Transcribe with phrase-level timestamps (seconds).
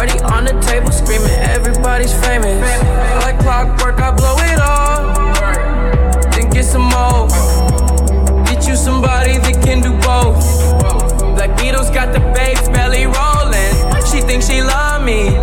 [0.00, 2.56] Party on the table, screaming, everybody's famous.
[3.20, 5.12] Like clockwork, I blow it all.
[6.32, 7.28] Then get some more.
[8.46, 10.40] Get you somebody that can do both.
[11.36, 13.76] Black Beatles got the babes belly rolling.
[14.10, 15.36] She thinks she love me,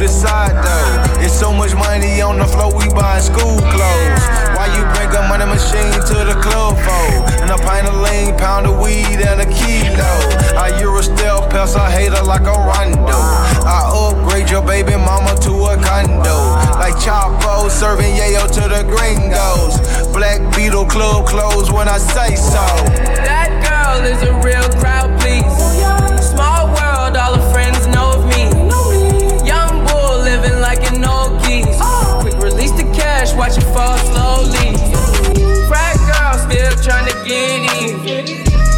[0.00, 1.20] the side though.
[1.22, 4.24] It's so much money on the floor, we buying school clothes.
[4.56, 7.06] Why you bring a money machine to the club for?
[7.44, 10.12] And a pint of lean, pound of weed, and a kilo.
[10.56, 13.20] I Euro stealth pass, I hate her like a Rondo.
[13.68, 16.56] I upgrade your baby mama to a condo.
[16.80, 19.76] Like Chapo serving yayo to the gringos.
[20.16, 22.64] Black Beetle club closed when I say so.
[23.20, 25.19] That girl is a real crowd,
[33.50, 34.70] watch it fall slowly.
[35.66, 38.26] Frat girl still trying to get even.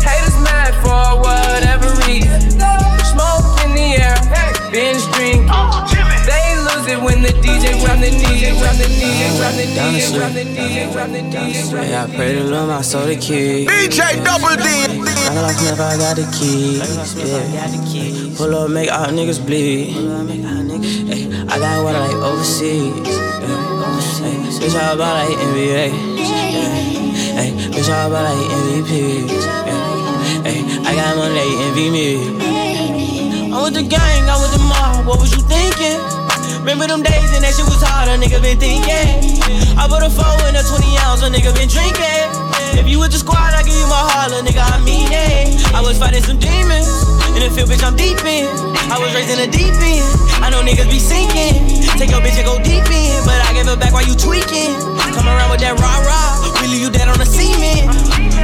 [0.01, 2.41] Haters mad for whatever reason.
[3.05, 4.17] Smoke in the air,
[4.73, 5.48] binge drinking.
[6.25, 10.12] They lose it when the DJ drop the DJ drop the DJ drop the DJ
[10.12, 13.69] drop the DJ drop the DJ Yeah, I pray to Lord my soul to keep.
[13.69, 14.64] DJ Double D.
[14.64, 16.79] I got off never I got the key.
[17.19, 18.36] Yeah.
[18.36, 19.97] Pull up, make all niggas bleed.
[21.11, 23.31] Ay, I got water like overseas.
[24.62, 25.91] Bitch, all about like NBA.
[26.22, 27.34] Yeah.
[27.34, 29.27] Ay, Bitch, all about like MVP.
[29.27, 30.46] Yeah.
[30.46, 33.51] Ay, I got money, they envy me.
[33.51, 35.05] I'm with the gang, I'm with the mob.
[35.05, 35.98] What was you thinking?
[36.61, 39.42] Remember them days and that shit was hard, a nigga been thinking.
[39.74, 42.52] I put a four in a 20 ounce, a nigga been drinking.
[42.78, 45.60] If you with the squad, I give you my heart, nigga, I mean it.
[45.74, 46.88] I was fighting some demons.
[47.36, 48.48] In the field, bitch, I'm deep in.
[48.92, 50.05] I was raised in the deep end.
[50.44, 51.64] I know niggas be sinking.
[51.96, 53.16] Take your bitch and go deep in.
[53.24, 54.77] But I give it back while you tweaking.
[55.16, 56.42] Come around with that rah rah.
[56.68, 57.88] Leave you dead on the cement.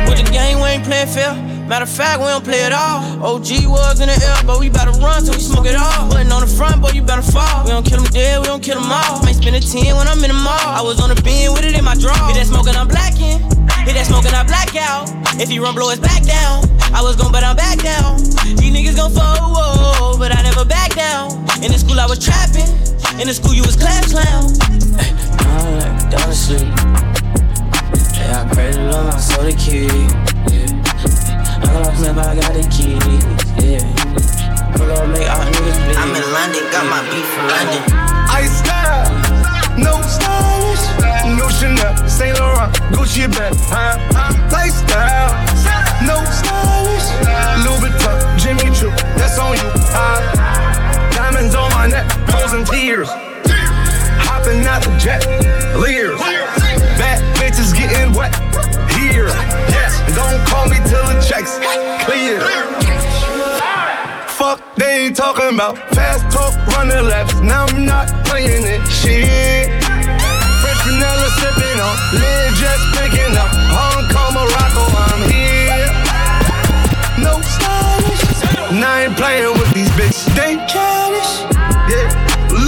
[0.08, 1.36] With the game, we ain't playing fair.
[1.68, 3.04] Matter of fact, we don't play at all.
[3.20, 6.08] OG was in the air, but we better run till we smoke it all.
[6.08, 7.64] Button on the front, boy, you better fall.
[7.64, 9.20] We don't kill them dead, we don't kill them all.
[9.20, 10.56] Might spend a 10 when I'm in the mall.
[10.56, 12.16] I was on the bin with it in my draw.
[12.28, 13.57] Hit that smoking, I'm blacking.
[13.88, 15.08] Hit that smoking, I black out.
[15.40, 16.60] If he run, blow his back down.
[16.92, 18.20] I was gon' but I'm back down.
[18.44, 21.32] These niggas gon' fall, but I never back down.
[21.64, 22.68] In the school, I was trapping.
[23.16, 24.52] In the school, you was class clown.
[25.00, 25.08] Hey,
[25.40, 26.68] I'm like, down to sleep.
[28.12, 29.88] Yeah, I pray to Lord my soul to keep.
[30.52, 30.68] Yeah.
[31.56, 33.00] I got lost, never I got the key.
[33.64, 33.88] Yeah.
[34.76, 35.96] Pull up, make all niggas bleed.
[35.96, 37.80] I'm in London, got my beef from London.
[38.36, 39.08] Ice style,
[39.80, 40.84] no stylish,
[41.48, 43.96] no Chanel, Saint Laurent, Gucci bag, huh?
[44.52, 45.32] Lifestyle,
[46.04, 47.08] no stylish,
[47.64, 50.20] Louis Vuitton, Jimmy Choo, that's on you, huh?
[51.12, 53.08] Diamonds on my neck, frozen tears,
[54.28, 55.24] hopping out the jet,
[55.78, 56.20] leers,
[56.98, 58.34] bad bitches getting wet
[58.92, 59.28] here,
[59.72, 59.96] yes.
[60.14, 61.58] Don't call me till the checks
[62.04, 62.40] clear.
[64.28, 67.34] Fuck they talking about fast talk, running laps.
[67.40, 68.86] Now I'm not playing it.
[68.86, 69.87] Shit.
[71.38, 73.50] Sipping on, lid just picking up.
[73.74, 75.88] Hong Kong, Morocco, I'm here.
[77.22, 78.22] No stylish.
[78.70, 80.26] And I ain't playing with these bitches.
[80.34, 81.32] They childish.
[81.90, 82.08] Yeah.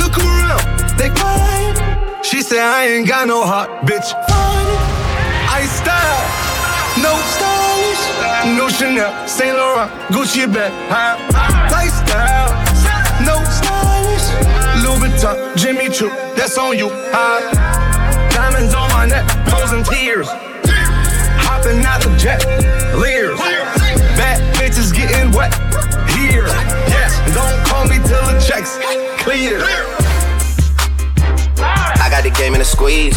[0.00, 0.62] Look around,
[0.98, 2.24] they quiet.
[2.24, 4.08] She said I ain't got no heart, bitch.
[4.28, 4.80] Find it.
[5.50, 6.50] I style.
[7.00, 11.16] No stylish, no Chanel, Saint Laurent, Gucci bag, huh?
[11.70, 12.50] Lifestyle,
[13.24, 14.26] no stylish,
[14.82, 17.69] Louis Vuitton, Jimmy Choo, that's on you, huh?
[18.50, 20.26] Diamonds on my neck, frozen tears,
[21.46, 22.42] hopping out the jet,
[22.98, 23.38] leers,
[24.18, 25.54] bad bitches getting wet
[26.10, 26.50] here,
[26.90, 27.14] yes.
[27.30, 28.74] Don't call me till the checks
[29.22, 29.62] clear.
[31.62, 33.16] I got the game in a squeeze.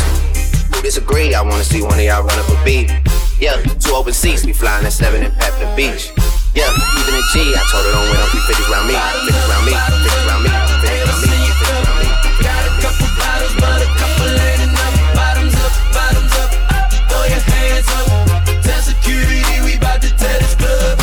[0.70, 1.34] Who disagree?
[1.34, 2.94] I wanna see one of y'all run up a beat.
[3.40, 6.14] Yeah, two open seats, we flying at seven and Pepper Beach.
[6.54, 6.70] Yeah,
[7.02, 9.74] even in G, I told her don't win on 350 round me, 50 round me,
[9.74, 10.52] 50 round me,
[20.24, 21.03] to this club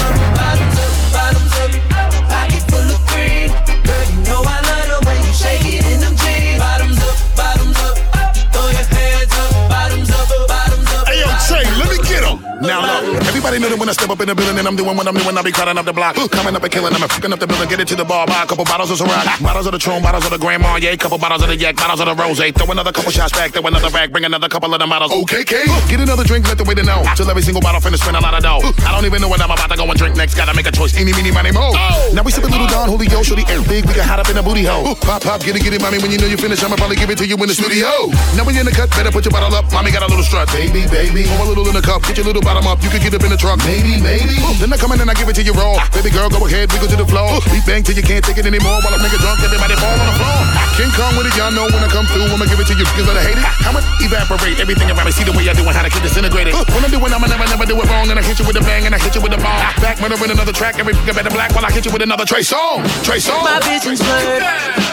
[12.60, 15.36] feeling when I step up in the building and I'm doing what I'm doing.
[15.36, 17.46] I be cutting up the block, coming up and killing them and fucking up the
[17.46, 17.68] building.
[17.68, 20.02] Get it to the bar, buy a couple bottles of Ciroc, bottles of the Tron,
[20.02, 22.38] bottles of the Grand Marnier, couple bottles of the Yak, bottles of the Rose.
[22.38, 25.12] Throw another couple shots back, throw another back, bring another couple of the models.
[25.24, 25.64] Okay, K.
[25.88, 27.02] Get another drink, let the waiter know.
[27.14, 28.60] Till every single bottle finish, spend a lot of dough.
[28.84, 30.34] I don't even know what I'm about to go and drink next.
[30.34, 30.96] Gotta make a choice.
[30.96, 31.72] Any, meeny, money, mo.
[31.72, 32.12] Oh.
[32.14, 33.86] Now we sipping little Don Julio, show the air big.
[33.86, 34.94] We got hot up in the booty hole.
[34.96, 35.98] Pop, pop, get it, get it, mommy.
[35.98, 37.88] When you know you finish, I'ma probably give it to you in the studio.
[38.36, 39.70] Now when you're in the cut, better put your bottle up.
[39.72, 41.24] Mommy got a little strut, baby, baby.
[41.36, 42.82] Pour a little in the cup, get your little bottom up.
[42.82, 44.34] You can get up in the truck, maybe, maybe.
[44.58, 45.78] Then I come in and I give it to you raw.
[45.94, 47.38] Baby girl, go ahead, wiggle to the floor.
[47.54, 48.82] Beat bang till you can't take it anymore.
[48.82, 50.38] While I make a drunk, everybody fall on the floor.
[50.74, 52.86] King Kong with it, y'all know when I come through, I'ma give it to you
[52.90, 53.46] because I hate it.
[53.62, 55.14] I'ma evaporate everything around me.
[55.14, 56.58] See the way I do it, how to keep disintegrated.
[56.74, 58.10] When I do it, I'ma never, never do it wrong.
[58.10, 59.60] And I hit you with a bang and I hit you with a ball.
[59.78, 62.02] Back when I in another track, every nigga better black while I hit you with
[62.02, 62.90] another Trey Songz.
[63.06, 63.46] Trey Songz.
[63.46, 64.42] My vision's blurred,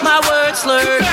[0.05, 1.06] my words slurred.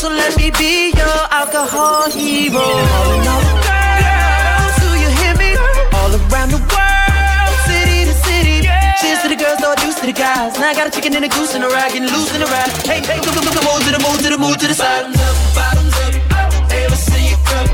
[0.00, 2.56] So let me be your alcohol hero.
[2.56, 5.52] All the girls, do you hear me?
[5.92, 8.64] All around the world, city to city.
[8.96, 10.56] Cheers to the girls, no deuce to the guys.
[10.56, 12.48] Now I got a chicken and a goose and a rag and loose in a
[12.48, 12.70] rag.
[12.88, 15.12] Hey, hey, come, come, come, move to the move to the move to the side.
[15.12, 16.72] Bottoms up, bottoms up.
[16.80, 17.68] Ever see you come?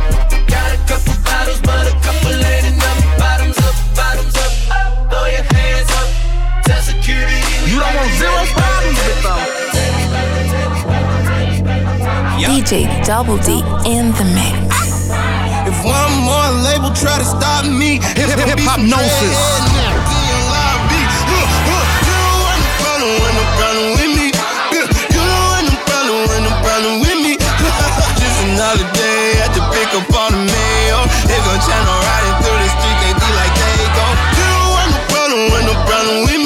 [0.50, 3.00] Got a couple bottles, but a couple ain't enough.
[3.22, 4.50] Bottoms up, bottoms up.
[5.14, 6.08] Throw your hands up.
[6.66, 7.38] Tell security
[7.70, 8.75] You don't want zero problems
[12.66, 14.58] DJ Double D in the mix.
[15.70, 19.38] If one more label try to stop me, hip hip hop gnosis.
[28.46, 31.00] Another day at the pick up on the mail.
[31.30, 34.06] They gon' channel riding through the street, they be like they go.
[34.34, 36.45] You don't want no problem, want no problem with me.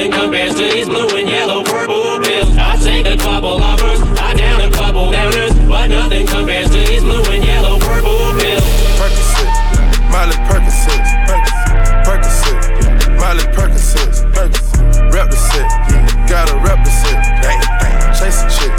[0.00, 2.56] Nothing compares to these blue and yellow purple pills.
[2.56, 7.02] I take a couple lovers, I down a couple downers, but nothing compares to these
[7.02, 8.64] blue and yellow purple pills.
[8.96, 9.50] Percocet,
[10.08, 11.04] Miley Percocet,
[12.06, 15.68] Percocet, Miley Percocet, rep the set,
[16.28, 16.80] gotta rep
[18.20, 18.72] chase a chick,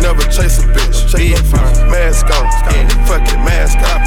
[0.00, 2.46] never chase a bitch, mask on,
[3.06, 4.05] fuck mask off,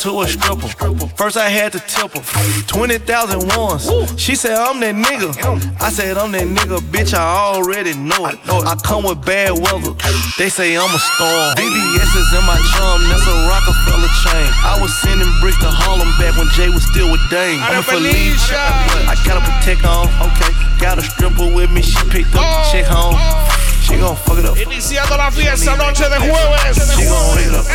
[0.00, 0.68] to a stripper.
[1.16, 2.22] First I had to tip her.
[2.66, 3.86] 20,000 ones.
[4.20, 5.30] She said, I'm that nigga.
[5.80, 7.22] I said, I'm that nigga, bitch, I
[7.54, 8.38] already know it.
[8.48, 9.94] I come with bad weather.
[10.38, 11.54] They say I'm a storm.
[11.56, 14.50] BBS is in my chum, that's a Rockefeller chain.
[14.64, 17.60] I was sending bricks to Harlem back when Jay was still with Dame.
[17.62, 18.58] I'm a Felicia.
[19.06, 20.52] I got a protect on, okay.
[20.80, 23.14] Got a stripper with me, she picked up the check home.
[23.84, 24.56] She gon' fuck it up.
[24.56, 26.96] Iniciando la fiesta, noche de jueves.
[26.96, 27.66] She gon' rig it up,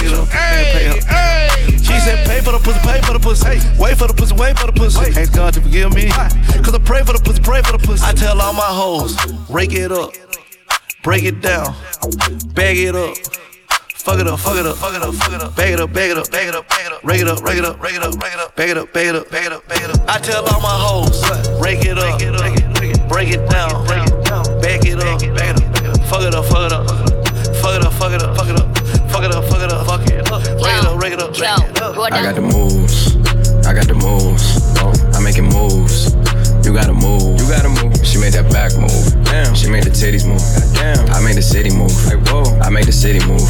[0.00, 1.12] rig it up, pay Ey, it up.
[1.12, 3.46] ey, She said, pay for the pussy, pay for the pussy.
[3.46, 5.12] Hey, wait for the pussy, wait for the pussy.
[5.20, 6.08] Ask God to forgive me.
[6.08, 8.04] Cause I pray for the pussy, pray for the pussy.
[8.04, 9.14] I tell all my hoes,
[9.50, 10.12] rake it up,
[11.02, 11.74] break it down,
[12.54, 13.14] bag it up.
[13.94, 15.54] Fuck it up, fuck it up, fuck it up, fuck it up.
[15.54, 17.04] Bag it up, bag it up, bag it up, bag it up.
[17.04, 18.56] Rake it up, rake it up, rake it up, rake it up.
[18.56, 20.08] Bag it up, bag it up, bag it up, bag it up.
[20.08, 21.20] I tell all my hoes,
[21.60, 22.18] rake it up,
[23.10, 24.17] break it down, bag it
[24.58, 25.20] up, bag it up.
[26.08, 26.86] Fuck it up, fuck it up.
[27.62, 28.78] Fuck it up, fuck it up, fuck it up.
[29.10, 30.44] Fuck it up, fuck it up, fuck it up.
[30.62, 31.98] Rake it up, rake it up, rake it up.
[31.98, 33.16] I got the moves.
[33.66, 34.60] I got the moves.
[34.80, 36.14] Oh, I'm making moves.
[36.66, 37.40] You gotta move.
[37.40, 37.96] You gotta move.
[38.04, 39.24] She made that back move.
[39.24, 39.54] Damn.
[39.54, 40.42] She made the titties move.
[40.74, 41.08] Damn.
[41.10, 41.94] I made the city move.
[42.06, 42.44] Like whoa.
[42.60, 43.48] I made the city move.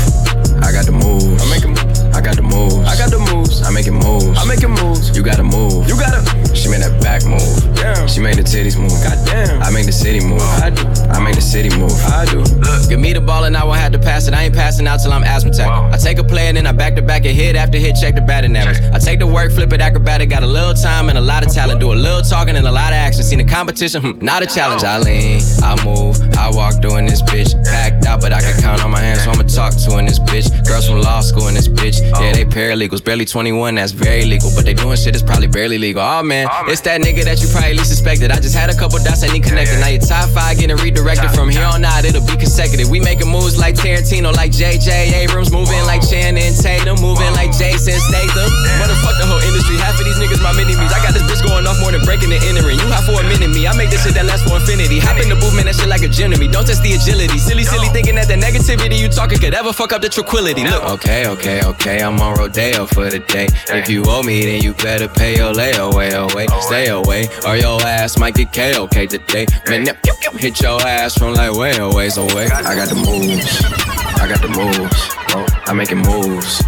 [0.62, 1.25] I got the moves.
[1.43, 2.08] I'm making moves.
[2.19, 2.75] I got the moves.
[2.75, 3.63] I got the moves.
[3.63, 4.35] I'm making moves.
[4.43, 5.17] I'm making moves.
[5.17, 5.87] You gotta move.
[5.87, 6.19] You gotta.
[6.51, 7.39] She made that back move.
[7.79, 8.09] Damn.
[8.09, 8.91] She made the titties move.
[9.07, 9.63] Goddamn.
[9.63, 10.43] I make the city move.
[10.59, 10.83] I do.
[11.15, 11.95] I make the city move.
[12.11, 12.43] I do.
[12.43, 14.35] Look, give me the ball and I won't have to pass it.
[14.35, 15.71] I ain't passing out till I'm asthmatic.
[15.71, 18.17] I take a play and then I back to back and hit after hit, check
[18.17, 18.83] the batting average.
[18.93, 21.55] I take the work, flip it acrobatic, got a little time and a lot of
[21.55, 21.79] talent.
[21.79, 23.23] Do a little talking and a lot of action.
[23.23, 24.83] Seen the competition, hmm, not a challenge.
[24.83, 27.55] I lean, I move, I walk doing this bitch.
[27.65, 30.19] Packed out, but I can count on my hands, so I'ma talk to in this
[30.19, 30.51] bitch.
[30.67, 32.03] Girls from law school in this bitch.
[32.17, 34.50] Yeah, they paralegals, barely 21, that's very legal.
[34.55, 36.03] But they doing shit that's probably barely legal.
[36.03, 38.31] Oh man, it's that nigga that you probably least suspected.
[38.31, 39.79] I just had a couple dots I need connected.
[39.81, 42.88] Now your top five getting redirected from here on out, it'll be consecutive.
[42.88, 47.99] We making moves like Tarantino, like JJ Abrams, moving like Channing Tatum, moving like Jason
[48.00, 48.49] Statham.
[48.81, 49.77] Motherfuck the whole industry.
[49.79, 50.93] Half of these niggas my mini me's.
[50.93, 52.79] I got this bitch going off more than breaking and entering.
[52.79, 53.67] You have for a minute me.
[53.67, 54.99] I make this shit that lasts for infinity.
[54.99, 56.49] Hop in the booth, man, that shit like a gym to me.
[56.49, 57.38] Don't test the agility.
[57.38, 60.65] Silly, silly thinking that the negativity you talking could ever fuck up the tranquility.
[60.65, 63.49] Look, okay, okay, okay, I'm on Rodeo for the day.
[63.69, 66.47] If you owe me, then you better pay your layaway away.
[66.61, 69.47] Stay away, or your ass might get KOK today.
[69.69, 69.87] Man,
[70.35, 72.47] hit your ass from like way a ways away.
[72.47, 73.64] I got the moves.
[74.21, 75.09] I got the moves.
[75.31, 76.62] Oh, I'm making moves.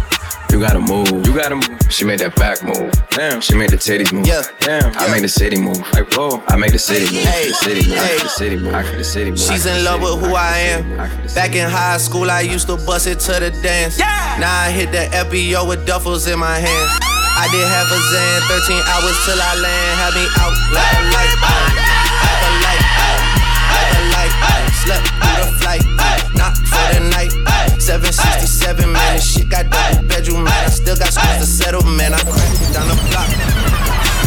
[0.51, 1.25] You gotta move.
[1.25, 1.79] You gotta move.
[1.89, 2.91] She made that back move.
[3.11, 3.39] Damn.
[3.39, 4.27] She made the titties move.
[4.27, 4.43] Yeah.
[4.59, 4.91] Damn.
[4.99, 5.79] I made the city move.
[5.93, 6.43] Like whoa.
[6.47, 7.23] I made the city move.
[7.23, 7.47] Hey.
[7.47, 7.97] The city move.
[7.97, 8.17] Hey.
[8.19, 8.73] The city move.
[8.73, 9.39] The city move.
[9.39, 10.83] She's in love with who I am.
[11.33, 13.97] Back in high school, I used to bust it to the dance.
[13.97, 16.91] Now I hit the FBO with duffels in my hands.
[17.39, 19.91] I did half a Zan, 13 hours till I land.
[20.03, 21.31] Had me out like a light,
[22.27, 22.83] like a light,
[23.71, 24.33] like a light.
[24.83, 25.83] Slept through the flight,
[26.35, 27.31] not for the night.
[27.81, 30.53] 767, man, this shit got double bedroom, man.
[30.53, 32.13] I still got scores to settle, man.
[32.13, 33.25] I cracked down the block,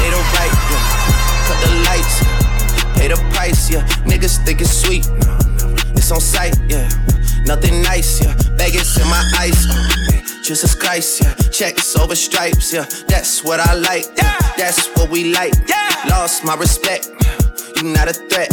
[0.02, 0.82] made a right, yeah.
[1.46, 2.18] Cut the lights,
[2.98, 3.86] pay the price, yeah.
[4.10, 5.06] Niggas think it's sweet,
[5.94, 6.90] it's on sight, yeah.
[7.46, 8.34] Nothing nice, yeah.
[8.58, 9.74] Vegas in my eyes, oh,
[10.10, 10.24] man.
[10.42, 11.34] Jesus Christ, yeah.
[11.50, 12.86] Checks over stripes, yeah.
[13.06, 14.36] That's what I like, yeah.
[14.56, 16.10] That's what we like, yeah.
[16.10, 17.08] Lost my respect,
[17.76, 18.50] you not a threat.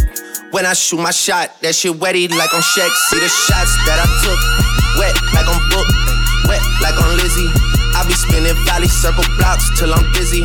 [0.51, 2.91] When I shoot my shot, that shit wetty like on Shaq.
[3.07, 4.39] See the shots that I took,
[4.99, 5.87] wet like on Book,
[6.51, 7.47] wet like on Lizzie.
[7.95, 10.43] I be spinning valley circle blocks till I'm busy.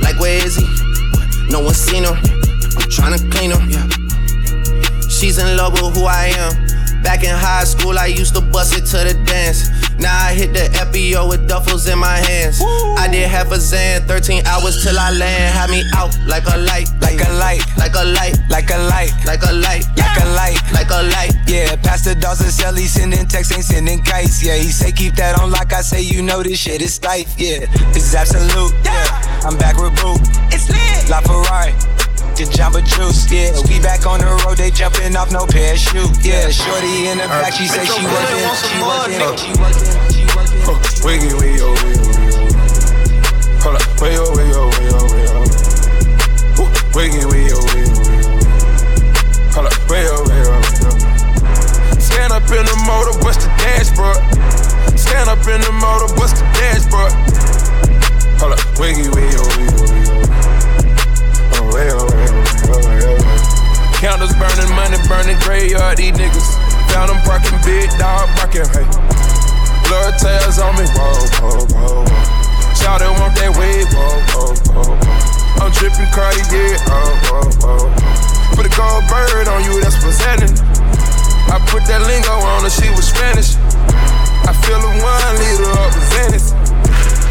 [0.00, 0.64] Like where is he?
[1.52, 2.16] No one seen her.
[2.16, 3.60] I'm tryna clean her.
[5.10, 7.02] She's in love with who I am.
[7.02, 9.68] Back in high school, I used to bust it to the dance.
[9.98, 12.60] Now I hit the FBO with duffels in my hands.
[12.98, 15.54] I did half a Zan, 13 hours till I land.
[15.54, 19.12] Had me out like a light, like a light, like a light, like a light,
[19.24, 21.32] like a light, like a light, like a light.
[21.46, 24.44] Yeah, Pastor Dawson sell he sending texts, ain't sending kites.
[24.44, 27.26] Yeah, he say keep that on like I say, you know this shit is tight.
[27.38, 28.74] Yeah, this is absolute.
[28.84, 30.20] Yeah, I'm back with Boo.
[30.52, 31.08] It's lit.
[31.08, 31.72] La Ferrari.
[32.36, 33.56] Just jumper juice, yeah.
[33.66, 36.50] We back on the road, they jumping off no parachute, yeah.
[36.50, 40.68] Shorty in the uh, back, she say she working, she working, she working, she working.
[41.02, 43.62] Wiggy, wiggy, oh, wiggy, oh, wiggy, oh.
[43.64, 45.67] Hold up, way, oh, way, oh, way, oh, way, oh.
[46.98, 48.42] Wiggy, wiggy, oh, wiggy, wiggy, oh.
[49.54, 50.58] Hold up, oh, oh, way, oh.
[52.02, 54.18] Stand up in the motor, bust the dashboard.
[54.98, 57.14] Stand up in the motor, bust the dashboard.
[58.42, 60.26] Hold up, wiggy, wiggy, oh, wiggy, wiggy, oh.
[61.54, 63.38] Oh, oh, oh, oh, oh, way.
[64.02, 66.50] Counters burning, money burning, graveyard, these niggas.
[66.90, 68.82] Found them parking, big dog barking, hey.
[69.86, 72.74] Blood tails on me, whoa, whoa, whoa, whoa.
[72.74, 75.37] Shout it, want that wave, whoa, whoa, whoa, whoa.
[75.56, 77.84] I'm tripping Cartier, oh, oh, oh.
[78.54, 80.52] Put a gold bird on you, that's happening.
[81.48, 83.56] I put that lingo on her, she was Spanish.
[84.44, 86.52] I feel a one liter of Venice.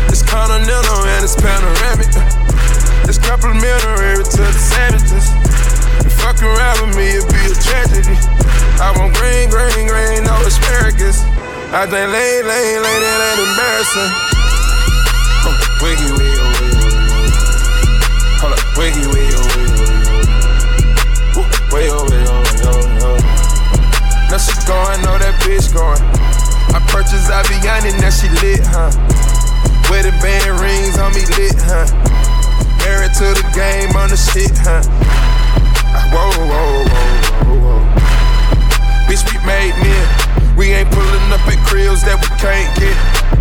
[0.09, 2.09] It's continental and it's panoramic.
[3.05, 5.29] It's complimentary to the sandwiches.
[6.01, 8.17] You fuck around with me, it'd be a tragedy.
[8.81, 11.21] I want green, green, green, no asparagus.
[11.73, 14.11] I think lane, lane, lane, that ain't embarrassing.
[15.45, 16.76] Oh, wiggy, wiggy, wiggy.
[18.77, 19.97] Wiggy, wiggy, wiggy, wiggy.
[21.73, 23.25] Way over, over, way over.
[24.29, 25.97] Now she going, know that bitch going.
[26.77, 28.93] I purchased Aviani, now she lit, huh?
[29.89, 31.89] Wedding band rings on me lit, huh?
[32.85, 34.85] Married to the game on the shit, huh?
[36.13, 37.17] Whoa, whoa, whoa,
[37.49, 37.81] whoa, whoa.
[39.09, 40.05] Bitch, we made men.
[40.53, 42.93] We ain't pulling up at cribs that we can't get.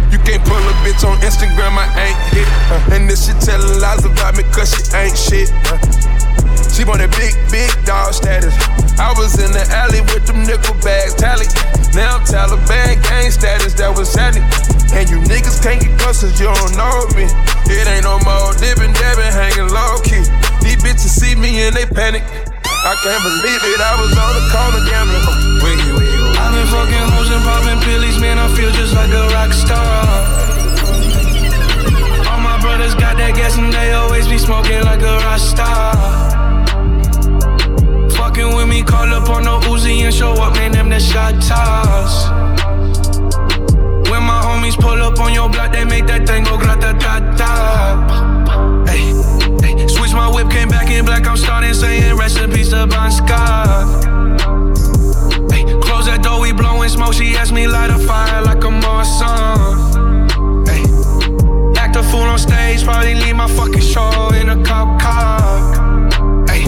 [0.08, 2.48] You can't pull a bitch on Instagram, I ain't hit.
[2.72, 2.75] Uh,
[3.16, 5.48] and this shit telling lies about me, cause she ain't shit.
[6.72, 8.52] She want that big, big dog status.
[9.00, 11.48] I was in the alley with them nickel bags, tally.
[11.96, 14.44] Now I'm Taliban gang status, that was happening.
[14.92, 17.24] And you niggas can't get close cause you don't know me.
[17.72, 20.24] It ain't no more dipping, dabbing, hanging low key.
[20.60, 22.24] These bitches see me and they panic.
[22.84, 25.24] I can't believe it, I was on the corner gambling.
[25.64, 29.24] Wiggy, wiggy, I've been fucking hoes and popping pillies, man, I feel just like a
[29.32, 30.55] rock star.
[32.86, 35.90] Brothers got that gas and they always be smoking like a rock star.
[38.10, 41.34] Fucking with me, call up on no Uzi and show up, man, them the shot
[41.42, 42.30] toss.
[44.08, 47.18] When my homies pull up on your block, they make that thing go grata ta
[47.34, 48.06] ta.
[49.88, 54.04] Switch my whip, came back in black, I'm starting saying recipes to Bon Scott
[55.80, 57.14] close that door, we blowing smoke.
[57.14, 59.95] She asked me light a fire like a Morrison.
[61.96, 66.46] A fool on stage, probably leave my fucking show in a cop car.
[66.46, 66.64] Hey.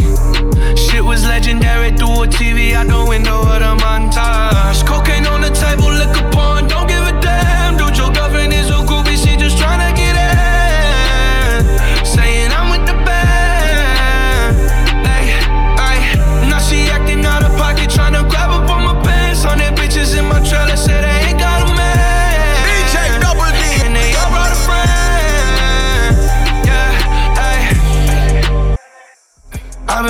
[0.75, 4.87] Shit was legendary through a TV out the window of the montage.
[4.87, 6.31] Cocaine on the table, liquor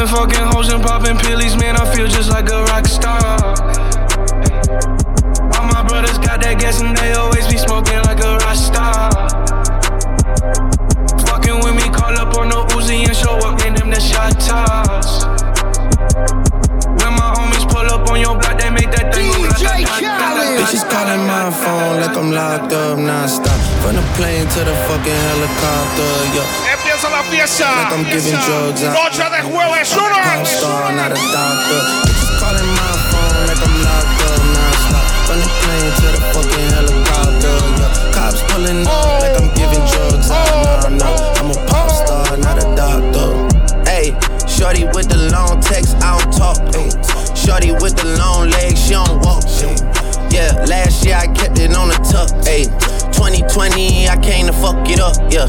[0.08, 1.76] fucking hoes and popping pillies, man.
[1.76, 3.20] I feel just like a rock star.
[5.54, 9.10] All my brothers got that gas and they always be smoking like a rock star.
[11.26, 14.32] Fucking with me, call up on no Uzi and show up, in them the shot
[14.40, 16.47] toss.
[17.78, 20.58] When my homies pull up on your block, they make that thing DJ Khaled.
[20.58, 23.54] Bitches calling my phone like I'm locked up non-stop.
[23.82, 26.74] From the plane to the fucking helicopter, yeah.
[26.74, 27.70] Empieza la fiesta.
[27.70, 28.98] Like I'm giving drugs out.
[28.98, 30.18] Noche de jueves, uno.
[30.18, 31.80] Pop star, not a doctor.
[32.02, 35.06] Bitches calling my phone like I'm locked up non-stop.
[35.30, 38.10] From the plane to the fucking helicopter, yeah.
[38.10, 40.50] Cops pulling up oh, like I'm giving drugs out.
[40.50, 41.38] Oh, nah, nah.
[41.38, 43.30] I'm a pop star, not a doctor.
[43.86, 44.18] Hey,
[44.50, 46.58] shorty with the long text, I don't talk.
[46.74, 47.27] Ay.
[47.48, 49.42] Shorty with the long legs, she don't walk.
[50.30, 52.28] Yeah, last year I kept it on the tuck.
[52.44, 52.68] Ayy,
[53.16, 55.16] 2020, I came to fuck it up.
[55.32, 55.48] Yeah,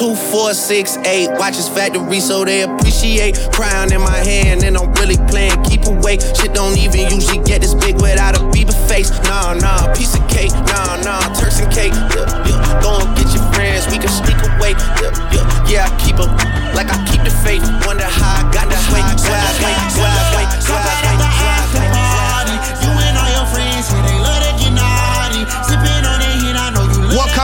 [0.00, 1.28] Two, four, six, eight.
[1.36, 3.36] Watch his factory so they appreciate.
[3.52, 5.62] Crown in my hand, and I'm really playing.
[5.64, 6.22] Keep awake.
[6.40, 9.10] Shit don't even usually get this big without a beaver face.
[9.28, 10.52] Nah, nah, piece of cake.
[10.72, 11.92] Nah, nah, Turks and cake.
[12.16, 12.80] Yeah, yeah.
[12.80, 14.72] Go and get your friends, we can sneak away.
[15.04, 16.32] Yeah, yeah, yeah I keep up
[16.72, 17.60] like I keep the faith.
[17.84, 21.79] Wonder how I got the wait, why I wait, why I wait, why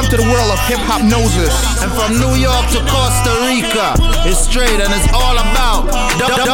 [0.07, 1.51] To the world of hip hop noses.
[1.83, 5.91] And from New York to Costa Rica, it's straight and it's all about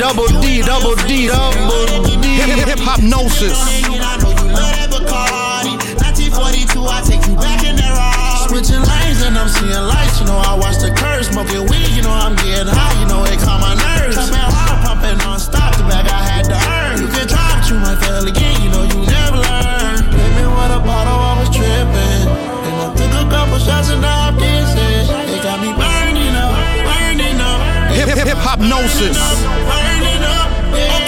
[0.01, 2.41] double D, double D, double D.
[2.65, 3.53] Hip hop noses.
[8.49, 12.01] Switching lanes and I'm seeing lights, you know I watch the curves, smoking weed, you
[12.01, 14.17] know I'm getting high, you know it caught my nerves.
[14.17, 17.05] Trapping hard, pumping non-stop, the bag I had to earn.
[17.05, 19.22] You can drive to my fell again, you know you never.
[23.53, 26.53] couple I'm got me burning up,
[26.88, 27.61] burning up.
[27.93, 28.38] Hip hip hip.
[28.38, 31.02] Burning up, burning up yeah.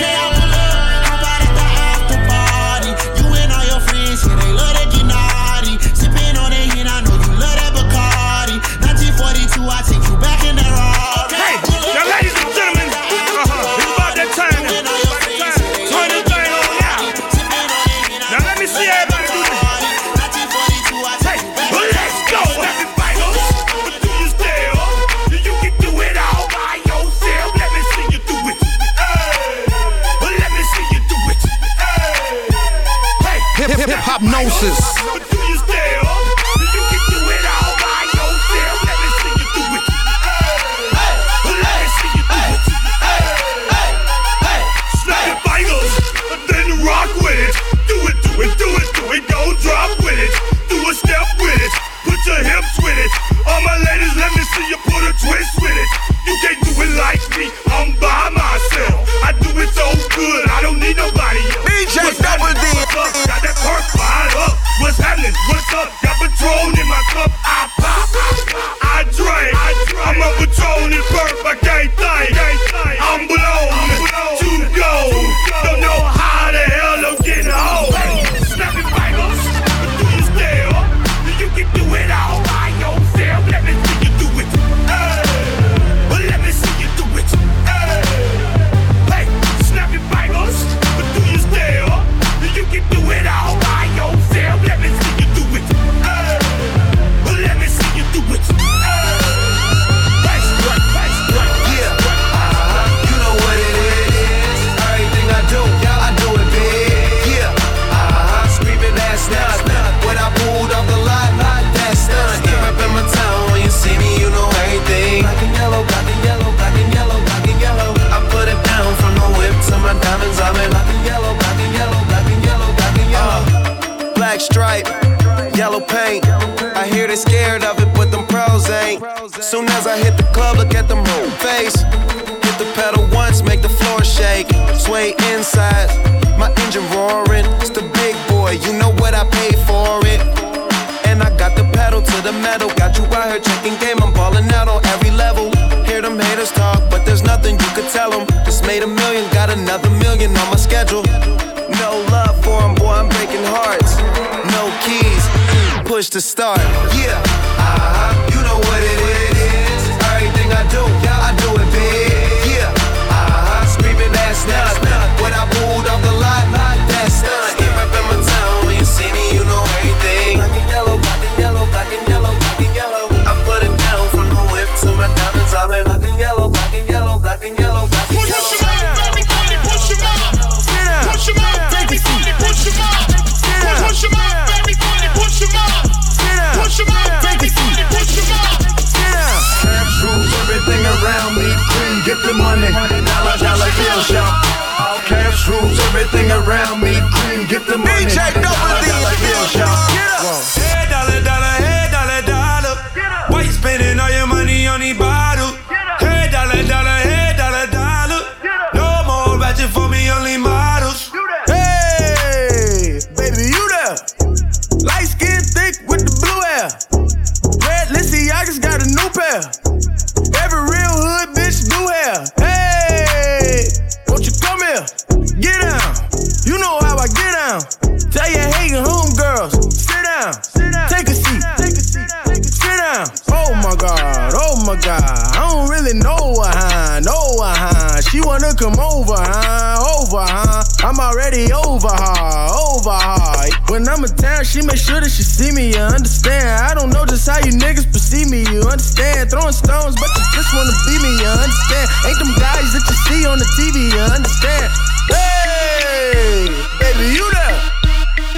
[248.85, 249.31] Understand?
[249.31, 251.89] Throwing stones, but you just wanna be me, you understand?
[252.05, 254.69] Ain't them guys that you see on the TV, you understand?
[255.09, 256.49] Hey,
[256.81, 257.61] baby, you there?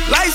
[0.08, 0.30] Light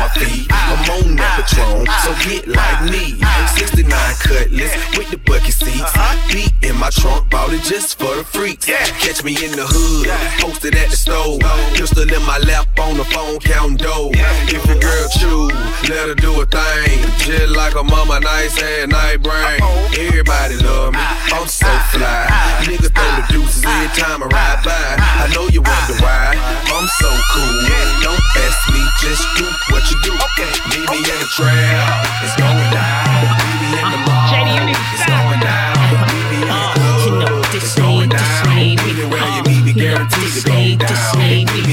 [0.00, 3.20] my feet, I'm on that Patron, so get like me.
[3.56, 3.84] 69
[4.24, 5.92] cutlass with the bucket seats.
[6.32, 8.64] Beat in my trunk, bought it just for the freaks.
[8.64, 10.08] Catch me in the hood,
[10.40, 11.40] posted at the stove.
[11.76, 14.10] Pistol in my lap on the phone, counting dough.
[14.48, 15.52] If your girl choose,
[15.88, 17.04] let her do a thing.
[17.20, 19.60] Just like a mama, nice and night brain.
[20.00, 21.04] Everybody love me,
[21.36, 22.24] I'm so fly.
[22.64, 24.96] Nigga throw the deuces every time I ride by.
[24.96, 26.40] I know you wonder why,
[26.72, 27.68] I'm so cool.
[28.00, 30.12] Don't ask me, just do what you do.
[30.70, 33.26] Meet me in the trap, it's going down.
[33.42, 34.30] Meet me in the mall,
[34.94, 35.74] it's going down.
[36.14, 38.52] Meet me in the uh, club, You know, this ain't, this down.
[38.52, 38.90] ain't me.
[38.90, 41.69] Anywhere you meet me, You guaranteed to go down.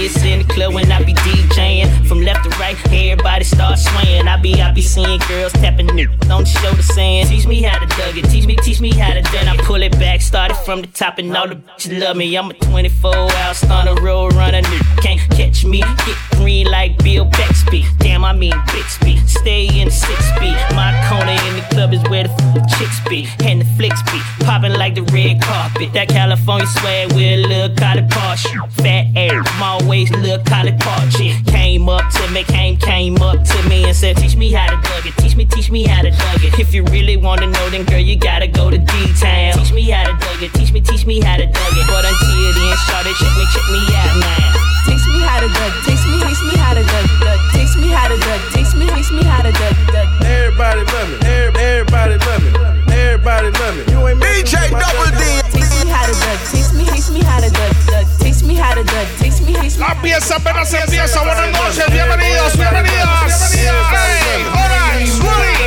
[0.00, 2.06] This in the club when I be DJing.
[2.08, 4.28] From left to right, everybody start swaying.
[4.28, 7.78] I be, I be seeing girls tapping it on the shoulder saying, Teach me how
[7.78, 9.46] to Dougie, teach me, teach me how to done.
[9.46, 12.34] I pull it back, started from the top, and all the bitches love me.
[12.34, 15.02] I'm a 24 hour stunner, road runner, nigga.
[15.02, 17.84] Can't catch me, get green like Bill Bixby.
[17.98, 19.18] Damn, I mean Bixby.
[19.26, 20.56] Stay in six speed.
[20.72, 24.18] My corner in the club is where the f- chicks be, and the flicks be.
[24.46, 25.92] Popping like the red carpet.
[25.92, 28.46] That California swag with a little collar parch.
[28.82, 31.18] Fat air, small waist, little collar parch.
[31.50, 34.76] Came up to me, came, came up to me and said, Teach me how to
[34.76, 35.14] Dougie.
[35.20, 36.58] Teach me, teach me how to Dougie.
[36.60, 39.58] If you really wanna know, then girl, you gotta go to D-Town.
[39.58, 40.52] Teach me how to Dougie.
[40.52, 41.86] Teach me, teach me how to Dougie.
[41.90, 44.70] But until then, shout it, check me, check me out now.
[44.86, 45.72] Teach me how to dug.
[45.84, 47.06] Teach me, teach me how to dug.
[47.20, 47.40] dug.
[47.52, 48.40] Teach me how to dug.
[48.54, 49.74] Teach me, teach me how to dug.
[49.92, 50.24] dug.
[50.24, 51.16] Everybody love me.
[51.26, 52.79] Every- Everybody love me.
[53.00, 53.82] Everybody love me.
[53.92, 55.24] You ain't DJ Double D.
[55.48, 56.38] Teach me how to dug.
[56.52, 57.72] Teach me, teach me how to dug.
[57.88, 58.06] dug.
[58.20, 59.06] Teach me how to dug.
[59.16, 59.84] Teach me, teach me.
[59.84, 61.20] La pieza apenas empieza.
[61.22, 63.56] Buenas noches, bienvenidos, bienvenidos.
[63.56, 65.08] Hey, alright,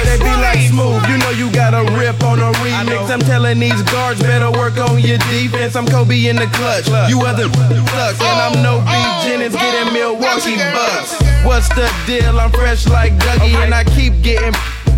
[0.06, 3.10] They be like smooth, you know you got a rip on a remix.
[3.10, 5.76] I'm telling these guards better work on your defense.
[5.76, 7.50] I'm Kobe in the clutch, you other
[7.94, 9.94] sucks, and I'm no oh, B oh, Jennings getting oh.
[9.94, 11.18] Milwaukee Bucks.
[11.46, 12.40] What's the deal?
[12.40, 14.54] I'm fresh like Dougie, and I keep getting.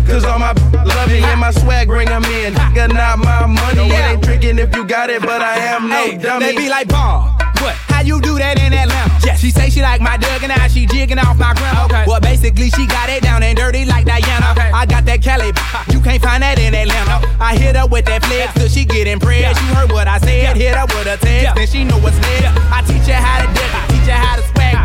[0.06, 0.52] Cause all my
[0.84, 2.54] love me and my swag bring 'em in.
[2.54, 3.88] Nigga, not my money.
[3.90, 6.46] It ain't tricking if you got it, but I am no Hey, dummy.
[6.46, 7.74] they be like, Bob, what?
[7.88, 9.12] How you do that in Atlanta?
[9.24, 9.40] Yes.
[9.40, 11.84] She say she like my Doug and she jigging off my grandma.
[11.86, 12.04] Okay.
[12.06, 14.52] Well, basically, she got it down and dirty like Diana.
[14.52, 14.70] Okay.
[14.72, 15.52] I got that Cali,
[15.92, 17.20] you can't find that in Atlanta.
[17.40, 19.60] I hit her with that flex till she get impressed.
[19.62, 22.52] You heard what I said, hit her with a text, then she know what's next.
[22.70, 24.76] I teach her how to dig I teach her how to swag.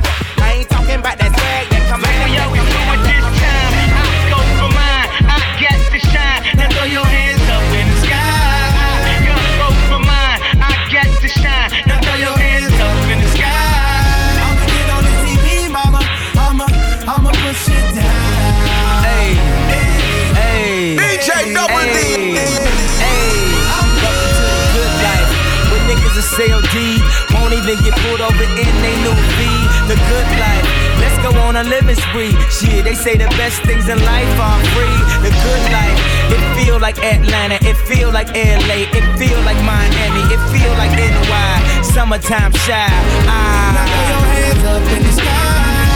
[0.41, 2.29] I ain't talking about that swag that come back.
[2.31, 2.90] Yo, we do
[6.55, 8.51] Now throw your hands up in the sky.
[9.87, 10.39] For mine.
[10.59, 11.71] I got to shine.
[11.87, 13.47] Now throw your hands up in the sky.
[14.43, 16.01] I'ma get on the TV, mama.
[16.35, 16.67] I'ma,
[17.07, 19.03] I'ma push it down.
[19.07, 19.39] Hey,
[20.35, 22.35] hey, DJ Double D.
[22.99, 23.31] Hey,
[23.71, 25.31] welcome to the good life.
[25.71, 26.27] When niggas are
[27.31, 29.39] won't even get pulled over in they new V.
[29.87, 30.67] The good life.
[30.99, 32.35] Let's go on a living spree.
[32.51, 34.99] Shit, they say the best things in life are free.
[35.23, 36.10] The good life.
[36.31, 37.59] It feel like Atlanta.
[37.61, 38.87] It feel like LA.
[38.95, 40.23] It feel like Miami.
[40.31, 41.83] It feel like NY.
[41.83, 42.87] Summertime Chi.
[43.27, 43.75] Ah.
[43.75, 45.91] Now your hands up in the sky.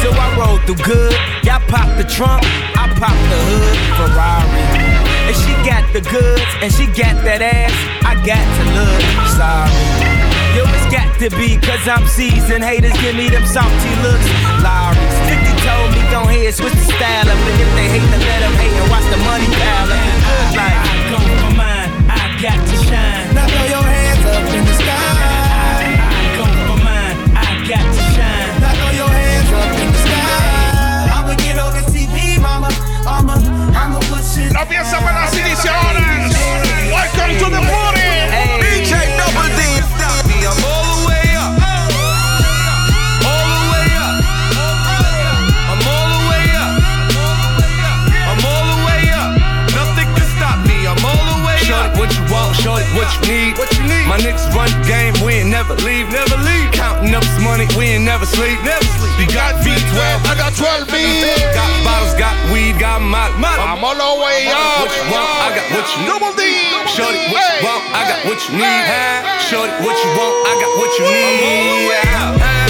[0.00, 1.16] So I roll through good.
[1.44, 2.42] Y'all pop the trunk.
[2.74, 3.76] I pop the hood.
[4.00, 4.64] Ferrari.
[5.28, 6.50] And she got the goods.
[6.64, 7.76] And she got that ass.
[8.02, 9.02] I got to look.
[9.36, 10.20] Sorry.
[10.56, 12.64] Yo, it's got to be cause I'm seasoned.
[12.64, 14.26] Haters give me them salty looks.
[14.64, 15.49] Lawry's
[16.10, 17.38] 50 told me don't switch the style up.
[17.38, 20.02] And if they hate, then let them hate and watch the money pile up.
[20.26, 20.78] Good life.
[20.82, 21.90] I go for mine.
[22.10, 23.34] I got to shine.
[23.34, 25.14] Now throw your hands up in the sky.
[26.10, 27.16] I go for mine.
[27.38, 28.50] I got to shine.
[28.58, 31.14] Now throw your hands up in the sky.
[31.14, 32.70] I'ma get on the TV, mama.
[33.06, 33.38] I'ma,
[33.78, 34.52] I'ma push it.
[34.52, 36.02] La pieza apenas inicia ahora.
[36.90, 37.89] Welcome to the party.
[55.70, 56.72] Never leave, never leave.
[56.72, 59.14] Counting up this money, we ain't never sleep, never sleep.
[59.20, 60.98] You got V12, I got 12 B.
[61.54, 64.82] Got bottles, got weed, got my I'm all the way up.
[64.82, 65.30] What you want?
[65.30, 66.10] I got what you need.
[66.10, 66.42] Double D.
[66.90, 67.82] Shorty, what you want?
[67.94, 68.82] I got what you need.
[69.46, 70.34] Shorty, what you want?
[70.48, 71.22] I got what you need.
[71.22, 72.69] I'm all the way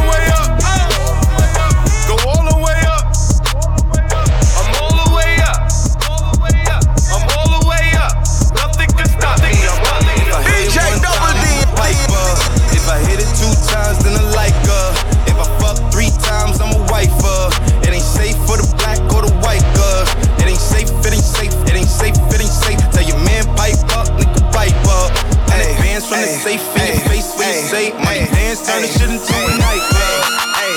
[26.11, 29.31] from the safe in your face when you say money dance, turn this shit into
[29.31, 30.19] a nightmare.
[30.59, 30.75] Hey,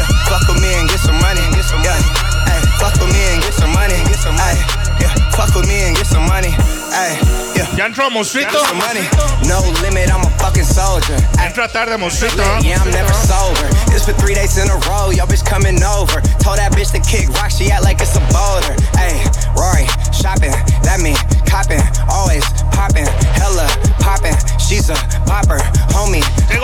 [0.00, 2.08] yeah, fuck with me and get some money, get some money.
[2.48, 4.64] Hey, fuck with me and get some money, get some money.
[4.96, 6.48] Yeah, fuck with me and get some money.
[6.88, 7.20] Hey,
[7.52, 7.68] yeah.
[7.76, 8.48] Ya entró Monstruito.
[8.48, 9.04] Get some money.
[9.44, 11.20] No limit, I'm a fucking soldier.
[11.36, 12.64] Entra tarde Monstruito.
[12.64, 13.68] Yeah, I'm never sober.
[13.92, 15.12] It's for three days in a row.
[15.12, 16.24] Yo, bitch coming over.
[16.40, 17.52] Told that bitch to kick rock.
[17.52, 18.72] She act like it's a boulder.
[18.96, 19.20] Hey,
[19.52, 19.84] Rory,
[20.16, 20.56] shopping.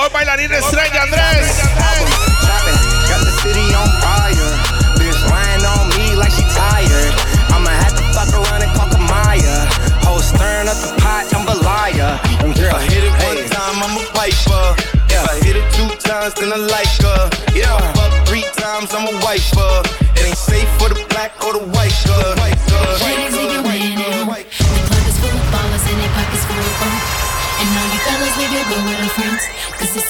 [0.00, 1.19] Llegó el bailarín estrella Andrés.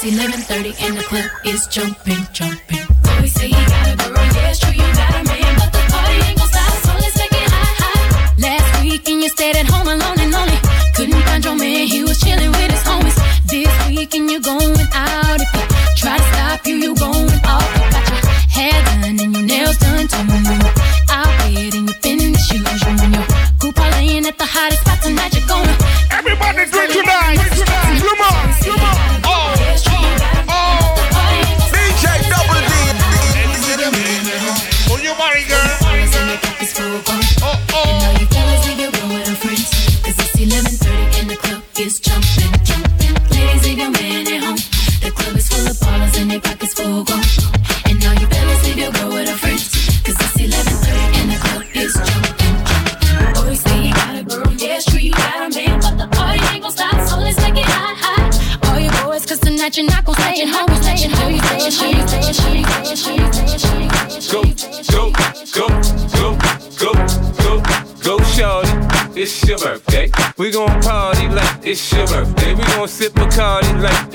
[0.03, 2.70] 11.30 and the club is jumping, jumping.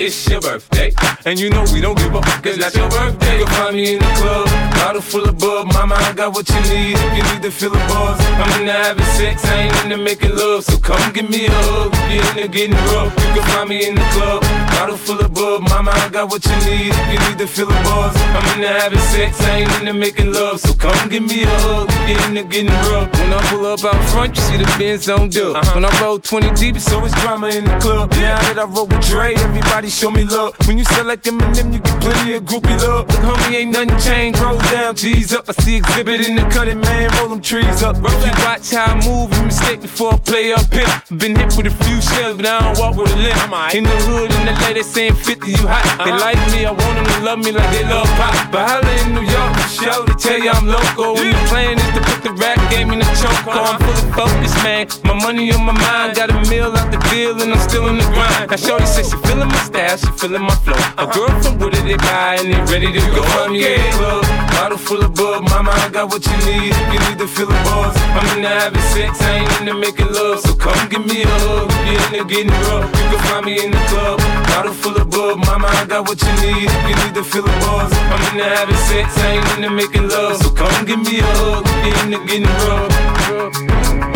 [0.07, 0.93] It's your birthday.
[1.25, 3.39] And you know we don't give up, cause that's your birthday.
[3.39, 4.47] You'll find me in the club,
[4.79, 5.67] bottle full of bub.
[5.73, 8.19] Mama, I got what you need if you need to feel the buzz.
[8.19, 10.65] I'm into having sex, I ain't into making love.
[10.65, 13.13] So come give me a hug, if you're into getting rough.
[13.15, 14.41] You can find me in the club,
[14.75, 15.61] bottle full of bub.
[15.69, 18.15] Mama, I got what you need if you need to feel the buzz.
[18.35, 20.59] I'm into having sex, I ain't into making love.
[20.59, 23.07] So come give me a hug, if you're into getting rough.
[23.15, 25.55] When I pull up out front, you see the Benz on dub.
[25.55, 25.75] Uh-huh.
[25.75, 28.11] When I roll 20 deep, it's always drama in the club.
[28.11, 30.53] Now that I roll with Dre, everybody show me love.
[30.67, 33.07] When you sell like Eminem, you get plenty of groupie love.
[33.07, 34.39] Look, homie, ain't nothing changed.
[34.39, 35.47] Roll down, G's up.
[35.47, 37.09] I see Xzibit in the cutting, man.
[37.17, 37.95] Roll them trees up.
[37.97, 40.89] If you watch how I move, you mistake before I play up pimp.
[41.19, 43.75] Been hit with a few shells, but I don't walk with a limp.
[43.75, 45.85] In the hood, in the lady saying 50, you hot.
[46.03, 48.33] They like me, I want them to love me like they love pop.
[48.51, 51.17] But holla in New York, show they tell you I'm local.
[51.17, 53.45] And the plan is to put the rap game in the choke.
[53.45, 54.87] I'm full of focus, man.
[55.03, 57.97] My money on my mind, got a meal out the deal, and I'm still in
[57.97, 58.49] the grind.
[58.49, 60.79] Now, Shorty says she feeling my style, she feeling my flow.
[60.97, 63.21] A girl from Wooded, they buy, and they ready to go.
[63.45, 63.53] I'm
[63.97, 65.43] club, bottle full of bub.
[65.49, 66.73] Mama, I got what you need.
[66.73, 67.93] If You need to feel the buzz.
[68.17, 70.39] I'm into having sex, I ain't into making love.
[70.41, 72.89] So come give me a hug, if you're into getting rough.
[72.97, 74.17] You can find me in the club,
[74.49, 75.37] bottle full of bub.
[75.45, 77.93] Mama, I got what you need if you need to feel a buzz.
[77.93, 80.41] I'm into having sex, I ain't into making love.
[80.41, 82.89] So come give me a hug, if you're into getting rough.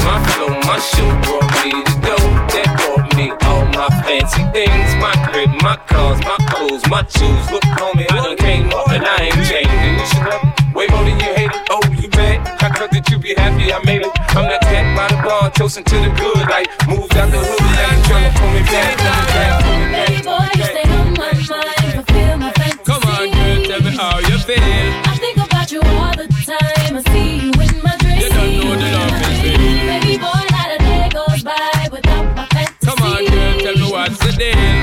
[0.01, 2.17] My flow, my shoe brought me to go.
[2.53, 4.89] That brought me all my fancy things.
[4.97, 7.45] My crib, my cars, my clothes, my shoes.
[7.53, 9.60] Look, homie, I done came up and I ain't changing.
[10.09, 10.41] Should love
[10.73, 11.61] way more than you hate it.
[11.69, 12.41] Oh, you mad?
[12.61, 14.11] I thought that you be happy I made it.
[14.33, 16.47] I'm that cat by the bar, toasting to the good.
[16.49, 19.77] Like, moved out the hood, now you tryna pull me back, pull me back, pull
[19.77, 20.07] me back.
[20.09, 22.85] Baby boy, you stay on my mind, fulfill my fantasy.
[22.89, 24.57] Come on, girl, tell me how you feel.
[25.05, 26.97] I think about you all the time.
[26.97, 28.25] I see you in my dreams.
[28.25, 29.85] You don't know the love is real.
[29.85, 32.89] Baby boy, not a day goes by without my fantasy.
[32.89, 34.80] Come on, girl, tell me what's the deal.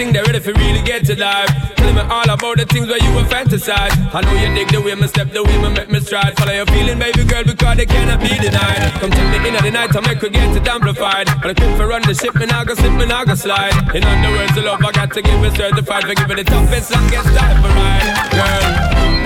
[0.00, 1.50] Thing, they're ready for really get to life.
[1.76, 3.92] Tell me all about the things where you were fantasize.
[4.16, 6.32] I know you dig the way me step, the way me make me stride.
[6.38, 8.80] Follow your feeling, baby girl, because they cannot be denied.
[9.00, 11.28] Come take me in the night, I make her get it amplified.
[11.28, 13.76] And I quit for run the ship, me now go slip, me now go slide.
[13.94, 16.90] In other words, the love I got to give it certified for giving the toughest,
[16.92, 18.08] longest time for ride.
[18.32, 18.64] Girl,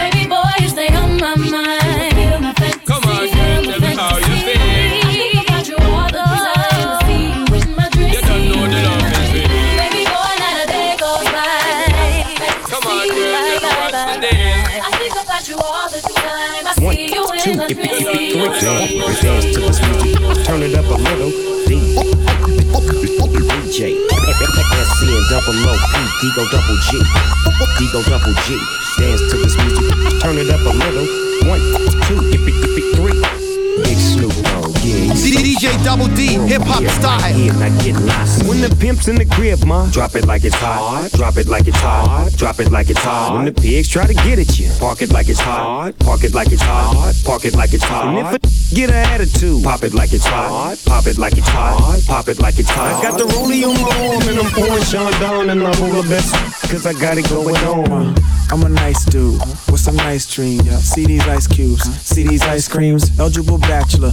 [0.02, 2.13] Baby boy, you stay on my mind.
[17.70, 20.44] If it, if it, three, dance, to this music.
[20.44, 21.32] Turn it up a little.
[23.64, 23.96] DJ,
[24.84, 25.74] SC and double O,
[26.20, 27.00] P, double G,
[28.04, 28.60] double G.
[29.00, 30.20] Dance to this music.
[30.20, 31.08] Turn it up a little.
[31.48, 31.60] One,
[32.04, 32.20] two,
[35.64, 37.34] DJ Double D, hip hop style.
[37.34, 38.46] Yeah, not get lost.
[38.46, 41.10] When the pimp's in the crib, ma, drop it like it's hot.
[41.12, 42.32] Drop it like it's hot.
[42.36, 43.34] Drop it like it's hot.
[43.34, 45.98] When the pigs try to get at you, park it like it's hot.
[46.00, 47.14] Park it like it's hot.
[47.24, 48.08] Park it like it's hot.
[48.08, 50.76] And if a get an attitude, pop it like it's hot.
[50.84, 51.98] Pop it like it's hot.
[52.06, 53.02] Pop it like it's hot.
[53.02, 56.06] I got the rollie on my arm and I'm pouring Chandon and I'm all the
[56.10, 56.34] best.
[56.70, 58.14] Cause I got it going on.
[58.50, 59.40] I'm a nice dude
[59.70, 60.68] with some nice dreams.
[60.80, 63.18] See these ice cubes, see these ice creams.
[63.18, 64.12] Eligible bachelor,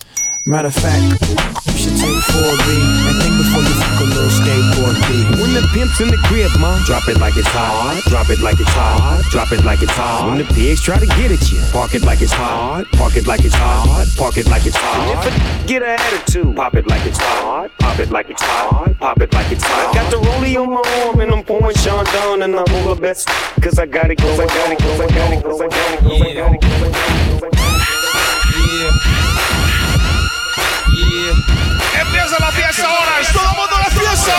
[0.43, 1.21] Matter of fact,
[1.69, 2.65] you should take 4B
[3.05, 5.37] and think before you fuck a little Skateboard P.
[5.39, 8.01] When the pimp's in the crib, ma, drop it like it's hot.
[8.09, 9.21] Drop it like it's hot.
[9.29, 10.29] Drop it like it's hot.
[10.29, 12.85] When the pigs try to get at you, park it like it's hot.
[12.93, 14.07] Park it like it's hot.
[14.17, 15.27] Park it like it's hot.
[15.27, 17.69] And if a get an attitude, pop it like it's hot.
[17.77, 18.97] Pop it like it's hot.
[18.97, 19.95] Pop it like it's hot.
[19.95, 22.99] I got the rollie on my arm and I'm pouring Chandon and I'm all the
[22.99, 23.27] best.
[23.61, 25.93] Cause I got it, cause I got it, cause I got it, cause I got
[25.93, 27.61] it, cause I got it, cause I got it.
[31.01, 34.35] Empieza la fiesta ahora, todo el mundo la fiesta.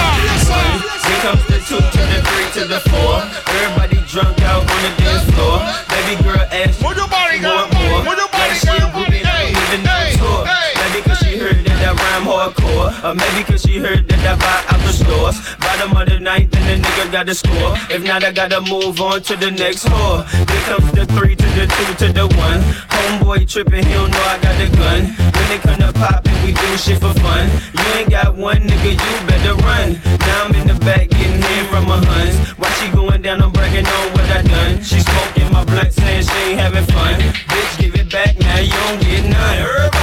[1.05, 3.23] Here comes the two to the three to the four.
[3.55, 5.61] Everybody drunk out on the dance floor.
[5.89, 7.67] Baby girl ask Move your body, girl.
[7.69, 8.91] Move your body, girl.
[9.05, 11.03] Hey, hey, hey.
[11.03, 12.91] Cause she heard that I rhyme hardcore.
[13.05, 15.37] Or maybe cause she heard that I buy out the stores.
[15.59, 17.75] Bottom of the ninth, then the nigga got to score.
[17.91, 20.25] If not, I gotta move on to the next whore.
[20.51, 22.61] Here comes the three to the two to the one.
[22.93, 25.01] Homeboy tripping, he don't know I got the gun.
[25.35, 27.51] When they come to poppin', we do shit for fun.
[27.75, 29.99] You ain't got one nigga, you better run.
[30.21, 32.37] Now I'm in the back getting head from my huns.
[32.59, 34.83] Why she going down, I'm bragging on what I done.
[34.83, 37.19] She smoking my blunt, saying she ain't having fun.
[37.51, 40.02] Bitch, give it back now, you don't get none.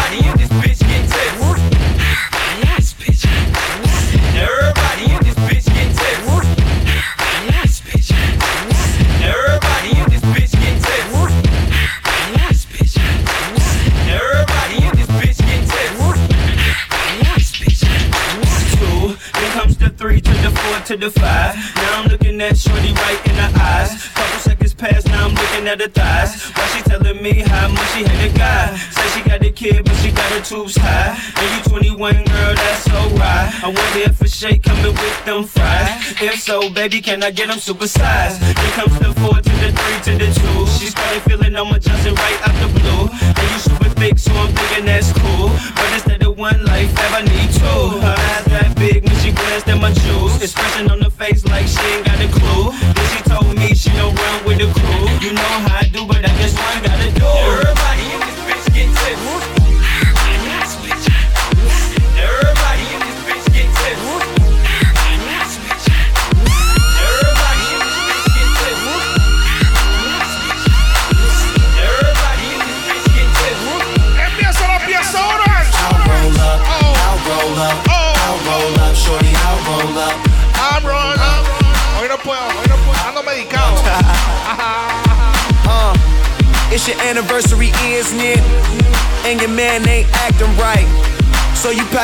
[20.89, 21.53] To the five.
[21.75, 24.09] Now I'm looking at shorty right in the eyes.
[24.09, 26.49] Couple seconds pass, now I'm looking at her thighs.
[26.57, 28.75] Why she telling me how much she hate a guy?
[28.75, 31.13] Say she got the kid, but she got her tubes high.
[31.37, 33.53] And you 21, girl, that's so right.
[33.61, 36.19] I wonder if a shake coming with them fries.
[36.23, 38.41] If so, baby, can I get them supersized?
[38.41, 40.65] Here comes the four to the three to the two.
[40.79, 42.48] She started feeling I'm adjusting right
[51.29, 52.08] face like she ain't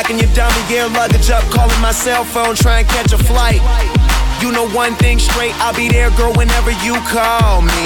[0.06, 3.62] packing your dummy gear luggage up, calling my cell phone, to catch a flight.
[4.42, 7.86] You know one thing straight, I'll be there, girl, whenever you call me.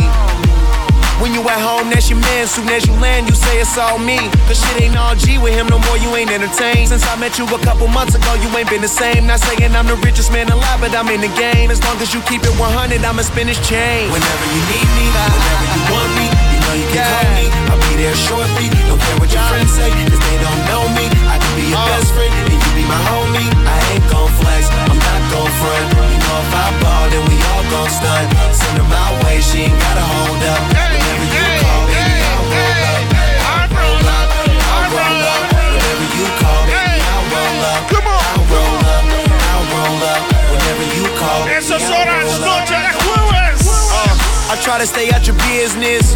[1.21, 2.47] When you at home, that's your man.
[2.47, 4.17] Soon as you land, you say it's all me.
[4.47, 6.87] Cause shit ain't all G with him no more, you ain't entertained.
[6.87, 9.27] Since I met you a couple months ago, you ain't been the same.
[9.27, 11.71] Not saying I'm the richest man alive, but I'm in the game.
[11.71, 14.11] As long as you keep it 100, I'ma spin his chain.
[14.11, 16.38] Whenever you need me, whenever you want me,
[16.79, 17.45] you can call me.
[17.69, 18.67] I'll be there shortly.
[18.87, 21.05] Don't care what your friends say, cause they don't know me.
[21.27, 21.91] I can be your uh.
[21.91, 23.47] best friend, and you be my homie.
[23.67, 25.85] I ain't gon' flex, I'm not gon' front.
[25.99, 28.27] You know if I ball, then we all gon' stunt.
[28.55, 30.61] Send her my way, she ain't gotta hold up.
[30.71, 33.07] Whenever you call, baby, I'll roll up.
[33.49, 34.27] I'll roll up,
[34.71, 35.43] I'll roll up.
[35.75, 37.81] Whenever you call, baby, I'll roll up.
[37.91, 39.03] Come on, I'll roll up,
[39.51, 40.21] I'll roll up.
[40.53, 42.83] Whenever you call, baby, Eso es I'll hora roll noche up.
[42.87, 43.63] de jueves.
[43.91, 46.15] Uh, I try to stay out your business,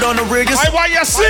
[0.00, 1.20] on the rig, Ay, vaya así.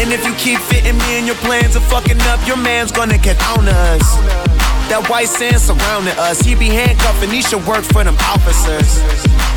[0.00, 3.18] and if you keep fitting me in your plans of fucking up, your man's gonna
[3.18, 4.16] get on us.
[4.88, 6.40] That white sand surrounding us.
[6.40, 8.98] He be handcuffing, he should work for them officers.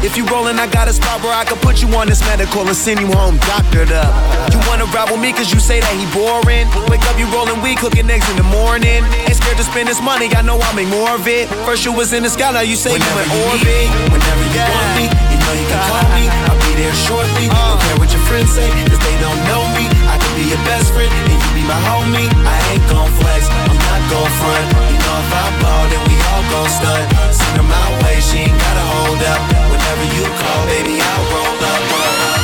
[0.05, 2.61] If you rollin', I got a spot where I can put you on this medical
[2.67, 4.13] and send you home doctored up.
[4.53, 6.67] You wanna ride with me cause you say that he boring.
[6.91, 9.01] Wake up, you rollin' weed, cooking eggs in the morning.
[9.25, 11.47] Ain't scared to spend this money, I know I'll make more of it.
[11.65, 13.89] First you was in the sky, now you say you in orbit.
[14.13, 15.05] Whenever you want me,
[15.45, 16.23] know you can call me.
[16.27, 17.47] I'll be there shortly.
[17.51, 17.55] Uh.
[17.55, 19.85] Don't care what your friends say, cause they don't know me.
[20.07, 22.27] I can be your best friend, and you be my homie.
[22.47, 24.67] I ain't gon' flex, I'm not gon' front.
[24.91, 27.05] You know if I ball, then we all gon' stunt.
[27.33, 29.41] Send her my way, she ain't gotta hold up.
[29.71, 31.81] Whenever you call, baby, I'll roll up.
[31.91, 32.43] Roll up.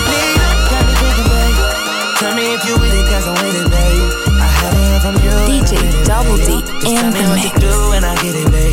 [2.20, 4.12] Tell me if you with it, cause I'm with it, babe.
[4.44, 5.32] I haven't heard from you.
[5.48, 8.69] DJ Double D Just in tell me the what mix.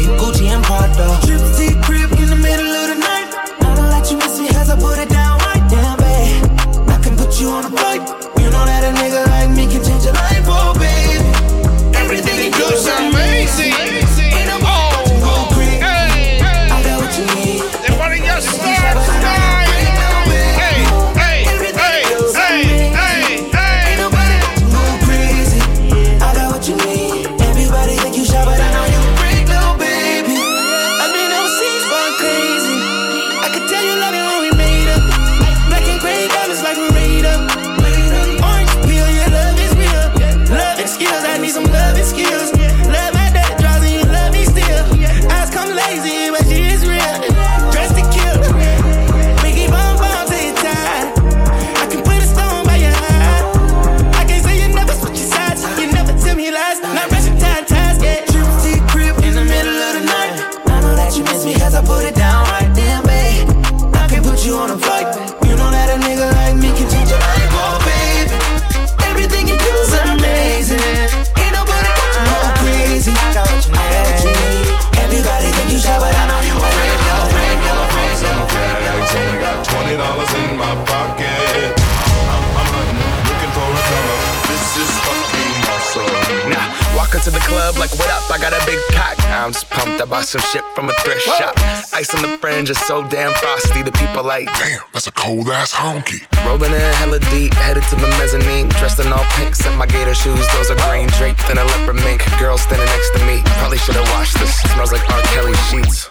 [87.17, 88.31] Nah, walk into the club like, what up?
[88.31, 89.17] I got a big cock.
[89.31, 90.01] I'm just pumped.
[90.01, 91.55] I bought some shit from a thrift shop.
[91.93, 93.83] Ice on the fringe is so damn frosty.
[93.83, 96.21] The people like, damn, that's a cold ass honky.
[96.45, 98.69] Rolling in hella deep, headed to the mezzanine.
[98.81, 100.47] Dressed in all pink, set my gator shoes.
[100.55, 102.23] Those are green draped in a leopard mink.
[102.39, 103.43] Girl standing next to me.
[103.61, 104.55] Probably should have washed this.
[104.75, 105.23] Smells like R.
[105.33, 106.11] Kelly sheets.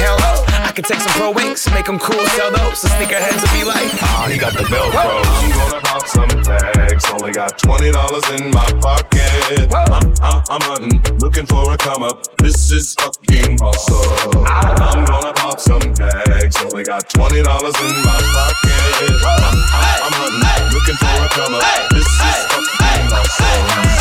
[0.00, 0.32] hello.
[0.64, 2.80] I could take some pro wings, make them cool, sell those.
[2.80, 5.20] The sneakerheads will be like, ah, oh, he got the Velcro.
[5.20, 7.92] I'm gonna pop some tags, only got $20
[8.40, 9.68] in my pocket.
[9.68, 12.24] I'm, I'm, I'm hunting, looking for a come up.
[12.38, 14.46] This is fucking awesome.
[14.48, 19.12] I'm gonna pop some tags, only got $20 in my pocket.
[19.28, 21.64] I'm, I'm, I'm hunting, looking for a come up.
[21.92, 23.92] This is fucking awesome.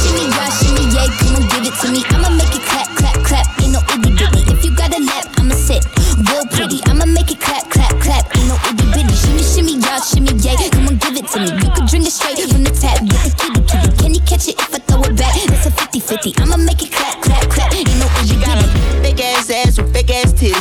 [0.00, 2.00] Shimmy, yeah, shimmy, yeah, come and give it to me.
[2.08, 3.65] I'ma make it clap, clap, clap.
[3.66, 4.46] Ain't no itty bitty.
[4.46, 5.82] If you got a lap, I'ma sit
[6.30, 6.78] real pretty.
[6.86, 8.30] I'ma make it clap, clap, clap.
[8.38, 9.10] Ain't no itty bitty.
[9.10, 10.54] Shimmy, shimmy, y'all, shimmy, yeah.
[10.70, 11.50] Come on, give it to me.
[11.50, 13.02] You can drink it straight from the tap.
[13.02, 13.90] Get the kitty, kitty.
[13.98, 15.34] Can you catch it if I throw it back?
[15.50, 16.34] That's a 50 50.
[16.38, 17.74] I'ma make it clap, clap, clap.
[17.74, 18.06] Ain't no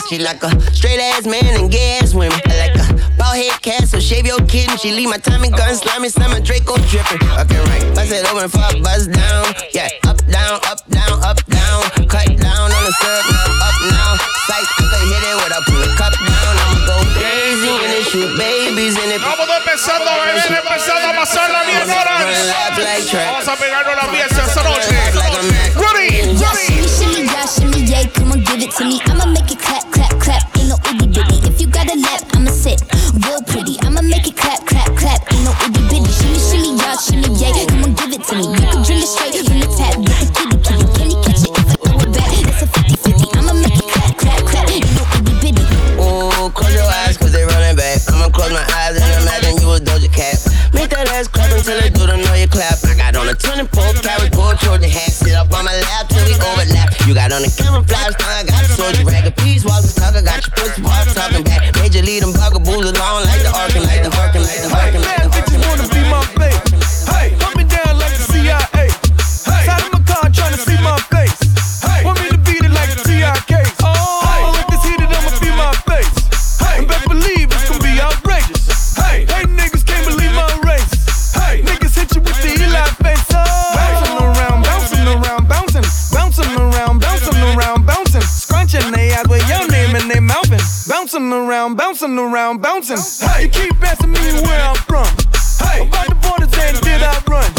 [0.10, 2.38] She like a straight ass man and gay ass women.
[2.46, 2.86] I like a
[3.18, 4.78] bald head cat, so shave your kitten.
[4.78, 7.26] She leave my Tommy gun slimy, summer Draco dripping.
[7.42, 7.82] Okay, right.
[7.98, 9.50] Bust it open, fuck, buzz down.
[9.74, 11.82] Yeah, up, down, up, down, up, down.
[12.06, 14.12] Cut down on the syrup, now up now.
[14.46, 16.54] Sight, I could hit it with a pull cup down.
[16.54, 19.22] I'ma go crazy in it, shoot babies in it.
[19.26, 21.82] Vamos empezando, bebé, empezando a pasarla bien,
[23.26, 24.94] Vamos a pegarnos la fiesta esta noche.
[25.74, 26.75] Ready, Yeah,
[27.48, 28.08] shimmy, shimmy, yeah.
[28.10, 29.00] Come on, give it to me.
[29.06, 30.44] I'ma make it clap, clap, clap.
[30.58, 31.38] Ain't no itty bitty.
[31.48, 32.82] If you got a lap, I'ma sit
[33.26, 33.78] real pretty.
[33.82, 35.22] I'ma make it clap, clap, clap.
[35.34, 36.10] Ain't no itty bitty.
[36.10, 37.66] Shimmy, shimmy, yeah, shimmy, yeah.
[37.70, 38.46] Come on, give it to me.
[38.50, 39.96] You can drink it straight from the tap.
[40.02, 40.86] Get the kitty, kitty.
[40.98, 42.32] Can you catch it if I throw it back?
[42.46, 43.38] That's a 50 50.
[43.38, 44.66] I'ma make it clap, clap, clap.
[44.70, 45.64] Ain't no itty bitty.
[46.02, 48.02] Ooh, close your eyes, cause they running back.
[48.10, 50.42] I'ma close my eyes and imagine you a Doja Cat.
[50.74, 52.82] Make that ass clap until they do the know you clap.
[52.84, 54.55] I got on a 24 karat gold
[57.36, 59.28] on the camouflage thong, I got the soldier ragged.
[59.28, 61.76] A piece walk the talk, I got your pussy part talking back.
[61.76, 63.35] Major lead them bugaboos along like
[91.16, 92.98] bouncing around, bouncing around, bouncing.
[93.42, 95.08] You keep asking me where I'm from.
[95.88, 97.50] About the borders and did I run?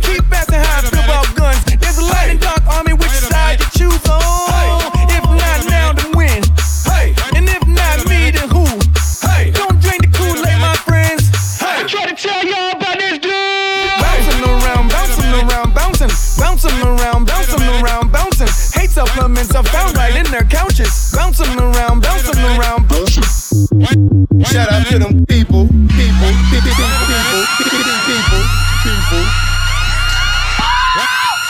[0.00, 1.64] Keep asking how I feel about guns.
[1.64, 4.37] There's a light and dark army, which side you choose on?
[24.58, 27.42] Shout out to them people, people, people, people, people,
[28.10, 28.42] people,
[28.82, 29.24] people.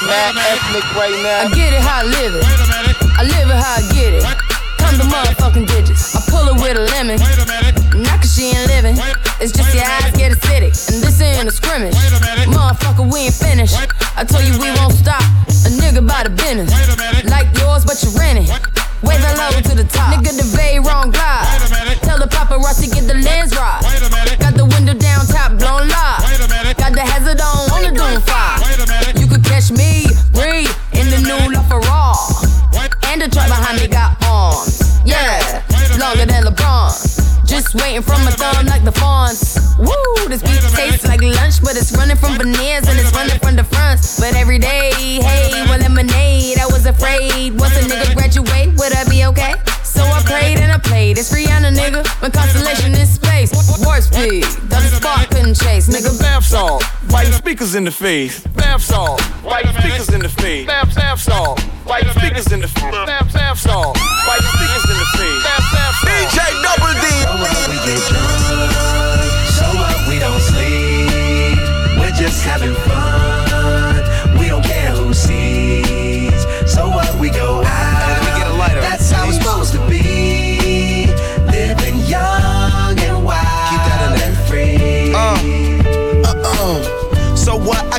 [0.05, 1.49] Mad ethnic right now.
[1.49, 2.45] I get it how I live it.
[3.17, 4.25] I live it how I get it.
[4.77, 6.17] Come the motherfucking digits.
[6.17, 7.17] I pull it with a lemon.
[7.97, 9.01] Not cause she ain't living.
[9.41, 10.77] It's just your eyes get acidic.
[10.93, 11.95] And this ain't a scrimmage.
[12.45, 13.35] Motherfucker, we ain't
[22.69, 23.81] The paparazzi get the lens right.
[24.41, 26.77] Got the window down, top blown live.
[26.77, 28.61] Got the hazard on, on the doom fire.
[28.61, 29.21] Wait a minute.
[29.21, 30.05] You could catch me,
[30.37, 32.45] breathe in the new LaFerrari.
[33.09, 34.85] And the truck behind me got arms.
[35.05, 35.65] Yeah,
[35.99, 36.93] longer than LeBron.
[37.47, 39.57] Just waiting from my thumb like the fawns.
[39.79, 43.57] Woo, this beat tastes like lunch, but it's running from veneers and it's running from
[43.57, 44.21] the fronts.
[44.21, 46.59] But every day, hey, well, lemonade.
[46.59, 49.55] I was afraid once a nigga graduate, would I be okay?
[51.23, 51.89] So I prayed and I played.
[51.89, 52.23] It's Rihanna, nigga.
[52.23, 53.51] My constellation is space.
[53.85, 56.19] Warp speed, the spark couldn't chase, nigga.
[56.21, 58.41] Bath salt, white speakers in the face.
[58.49, 60.67] Bath salt, white speakers in the face.
[60.67, 62.93] Bath, bath salt, white speakers in the face.
[62.93, 63.97] Bath, bath salt,
[64.27, 65.43] white speakers in the face.
[65.45, 66.15] Bath, bath salt.
[66.15, 67.07] DJ Double D.
[67.23, 71.59] So what we get drunk, so what we don't sleep.
[71.99, 73.38] We're just having fun.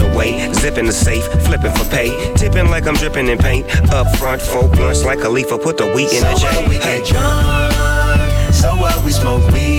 [0.00, 0.52] away.
[0.54, 2.32] Zipping the safe, flipping for pay.
[2.34, 3.66] Tipping like I'm dripping in paint.
[3.90, 5.48] Up front, four blunts like a leaf.
[5.48, 8.54] Put the wheat in the So what, we get drunk.
[8.54, 9.71] So what, we smoke weed.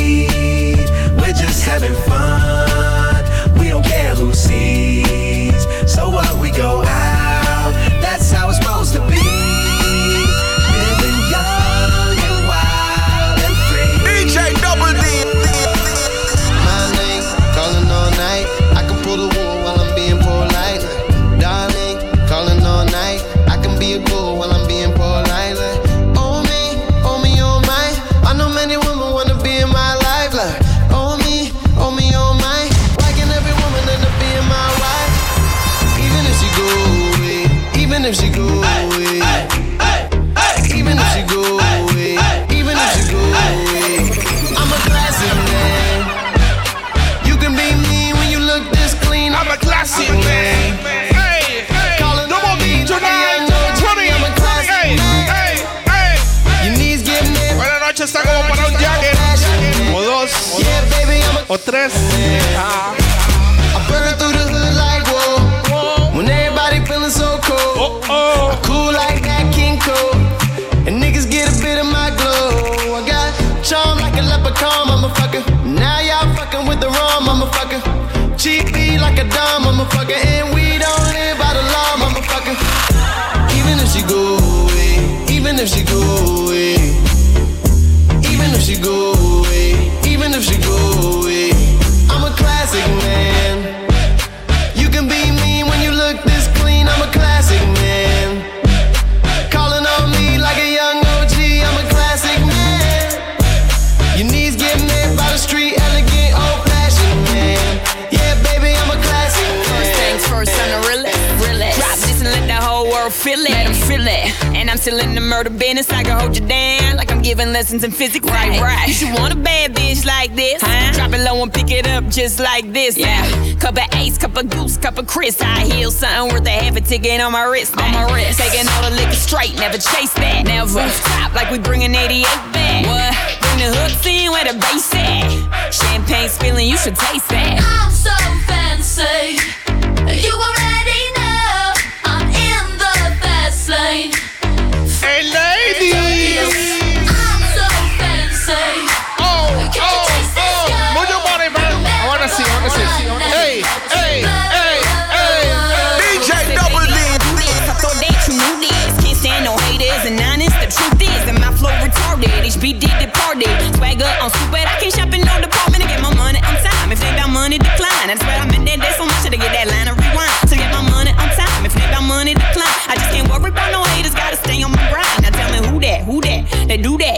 [121.33, 122.97] Drop it low and pick it up just like this.
[122.97, 123.55] Yeah.
[123.59, 125.41] Cup of ace, cup of goose, cup of Chris.
[125.41, 127.77] High heels, something worth a half a ticket on my wrist.
[127.77, 128.39] On my wrist.
[128.39, 130.43] Taking all the liquor straight, never chase that.
[130.45, 132.23] Never stop like we bring bringing 88
[132.53, 132.85] back.
[132.85, 133.41] What?
[133.41, 135.71] Bring the hooks in where the bass at.
[135.71, 137.59] Champagne spilling, you should taste that.
[137.61, 138.13] I'm so
[138.47, 139.52] fancy.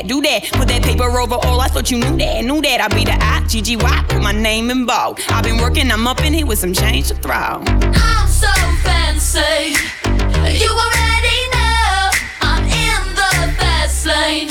[0.06, 0.44] Do that.
[0.54, 1.60] Put that paper over all.
[1.62, 2.82] I thought you knew that, knew that.
[2.82, 4.10] I be the I, GGY.
[4.10, 5.20] Put my name in bold.
[5.30, 7.34] I've been working, I'm up in here with some change to throw.
[7.34, 8.52] I'm so
[8.84, 9.76] fancy.
[10.06, 14.50] You already know I'm in the fast lane.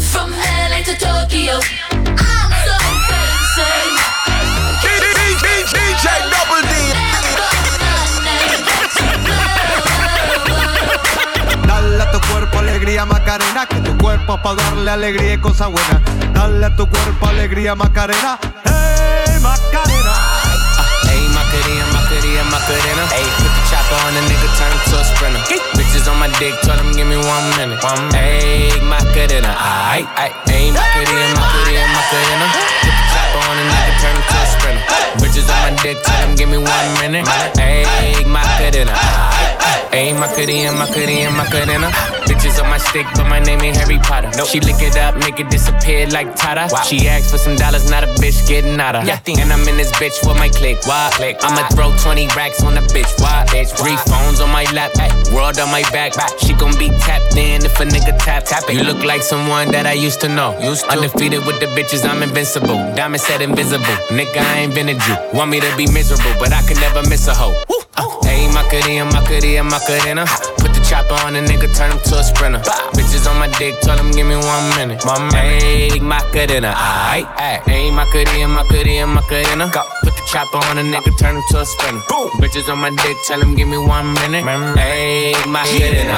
[0.00, 1.89] From LA to Tokyo.
[12.80, 16.00] Alegría Macarena, que tu cuerpo es pa' darle alegría y cosa buena.
[16.32, 20.14] Dale a tu cuerpo alegría Macarena, hey Macarena.
[21.04, 23.04] Ayy, Macarena, Macarena, Macarena.
[23.12, 25.42] Ayy, put the chopper on the nigga, turn him to a sprinter.
[25.76, 27.84] Bitches on my dick, tell them give me one minute.
[27.84, 29.52] One Ayy, Macarena,
[29.92, 30.32] aight, aight.
[30.48, 32.46] Ayy, Macarena, Macarena, Macarena.
[32.80, 34.84] Put the chopper on the nigga, turn to a sprinter.
[35.20, 37.28] Bitches on my dick, tell them give me one minute.
[37.60, 39.92] Ayy, Macarena, aight, aight.
[39.92, 42.19] Ayy, Macarena, Macarena, Macarena.
[42.30, 44.30] Bitches on my stick, but my name ain't Harry Potter.
[44.46, 46.70] She lick it up, make it disappear like Tata.
[46.86, 49.02] She asked for some dollars, not a bitch getting out of.
[49.02, 50.78] And I'm in this bitch for my click.
[50.86, 51.10] Why?
[51.12, 51.38] click.
[51.42, 53.10] I'ma throw 20 racks on a bitch.
[53.20, 53.44] Why?
[53.48, 54.94] Bitch, three phones on my lap,
[55.34, 56.12] world on my back.
[56.38, 58.74] She gon' be tapped in if a nigga tap tap it.
[58.74, 60.56] You look like someone that I used to know.
[60.60, 60.92] Used to.
[60.92, 62.78] Undefeated with the bitches, I'm invincible.
[62.94, 63.98] Diamond said invisible.
[64.14, 65.16] Nigga, I ain't been a Jew.
[65.34, 67.58] Want me to be miserable, but I can never miss a hoe.
[68.22, 70.24] Hey, Macarena, Macarena, Macarena.
[70.58, 72.60] Put the chopper on the nigga, turn him to a sprinter.
[72.96, 75.04] Bitches on my dick, tell him give me one minute.
[75.04, 75.34] Minute.
[75.34, 77.62] Hey, Macarena, aight, aight.
[77.64, 79.70] Hey, Macarena, Macarena, Macarena.
[80.02, 82.02] Put the chopper on the nigga, turn him to a sprinter.
[82.08, 82.30] Boom.
[82.40, 84.44] Bitches on my dick, tell him give me one minute.
[84.44, 86.16] My Hey, Macarena,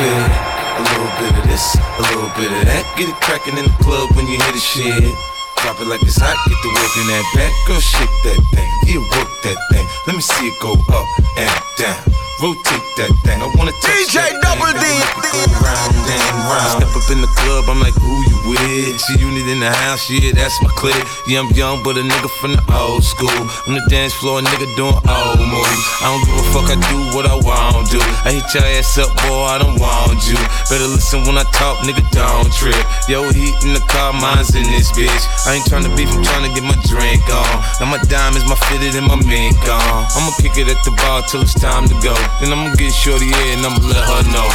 [0.00, 0.32] bit,
[0.76, 2.84] a little bit of this, a little bit of that.
[2.96, 5.29] Get it crackin' in the club when you hear the shit.
[5.70, 7.52] Drop it like it's hot, get the work in that back.
[7.68, 9.86] Girl, shake that thing, yeah, work that thing.
[10.04, 11.06] Let me see it go up
[11.36, 12.29] and down.
[12.40, 13.36] Rotate that thing.
[13.36, 14.84] I wanna touch DJ that Double D.
[15.28, 16.80] Go round and round.
[16.80, 18.96] Step up in the club, I'm like, who you with?
[18.96, 20.96] G-Unit in the house, yeah, that's my clique.
[21.28, 23.28] Yeah, I'm young, but a nigga from the old school.
[23.68, 25.84] On the dance floor, a nigga doing old moves.
[26.00, 28.00] I don't give a fuck, I do what I want to.
[28.24, 30.40] I hit your ass up, boy, I don't want you.
[30.72, 32.80] Better listen when I talk, nigga, don't trip.
[33.04, 35.24] Yo, heat in the car, mine's in this bitch.
[35.44, 37.52] I ain't tryna beef, I'm tryna get my drink on.
[37.84, 40.08] Now my diamonds, my fitted, and my mink on.
[40.16, 42.16] I'ma kick it at the bar till it's time to go.
[42.38, 44.48] Then I'ma get shorty here and I'ma let her know.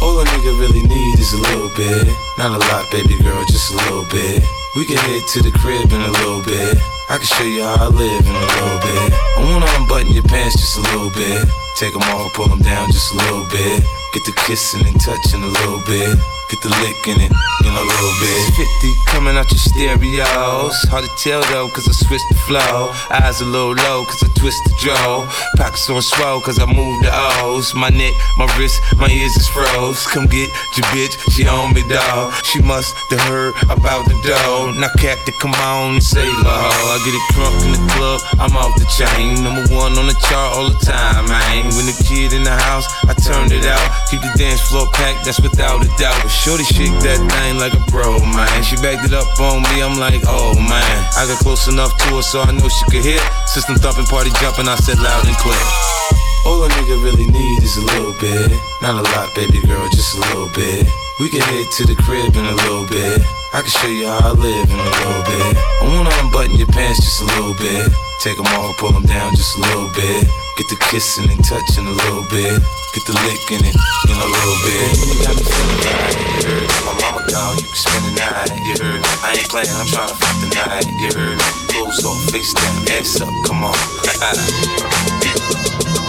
[0.00, 2.08] All a nigga really need is a little bit.
[2.38, 4.42] Not a lot, baby girl, just a little bit.
[4.76, 6.78] We can head to the crib in a little bit.
[7.10, 9.12] I can show you how I live in a little bit.
[9.12, 11.48] I wanna unbutton your pants just a little bit.
[11.76, 13.82] Take them off, pull them down just a little bit.
[14.14, 16.37] Get the kissing and touching a little bit.
[16.48, 18.40] Get the lick in it in a little bit.
[18.56, 20.72] 50 coming out your stereos.
[20.88, 22.88] Hard to tell though, cause I switched the flow.
[23.12, 25.28] Eyes a little low, cause I twist the jaw.
[25.60, 27.12] Pockets on swell, cause I move the
[27.44, 27.74] O's.
[27.74, 30.00] My neck, my wrist, my ears is froze.
[30.08, 32.32] Come get your bitch, she on me, dog.
[32.48, 34.72] She must have heard about the dough.
[34.72, 36.48] Now, Captain, come on and save her.
[36.48, 39.44] I get it crunk in the club, I'm off the chain.
[39.44, 41.68] Number one on the chart all the time, man.
[41.76, 43.84] When the kid in the house, I turned it out.
[44.08, 46.37] Keep the dance floor packed, that's without a doubt.
[46.38, 48.62] Shorty shake that thing like a pro, man.
[48.62, 50.96] She backed it up on me, I'm like, oh man.
[51.18, 53.20] I got close enough to her so I know she could hear.
[53.50, 55.58] System thumping, party jumping, I said loud and clear.
[56.46, 58.54] All a nigga really need is a little bit.
[58.80, 60.86] Not a lot, baby girl, just a little bit.
[61.18, 63.18] We can head to the crib in a little bit.
[63.52, 65.52] I can show you how I live in a little bit.
[65.58, 67.90] I wanna unbutton your pants just a little bit.
[68.22, 70.47] Take them off, pull them down just a little bit.
[70.58, 72.58] Get the kissing and touching a little bit.
[72.92, 73.76] Get the licking it
[74.10, 74.90] in a little bit.
[75.06, 76.66] You got me feeling right, you heard.
[76.82, 79.00] My mama call, you can spend the night, you heard.
[79.22, 81.38] I ain't playing, I'm trying to fuck the night, you heard.
[81.70, 83.78] Clothes off, face down, ass up, come on.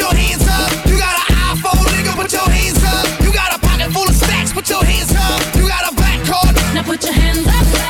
[0.00, 0.72] your hands up.
[0.88, 3.06] You got an iPhone, nigga, put your hands up.
[3.20, 5.40] You got a pocket full of stacks, put your hands up.
[5.54, 7.89] You got a black card, now put your hands up.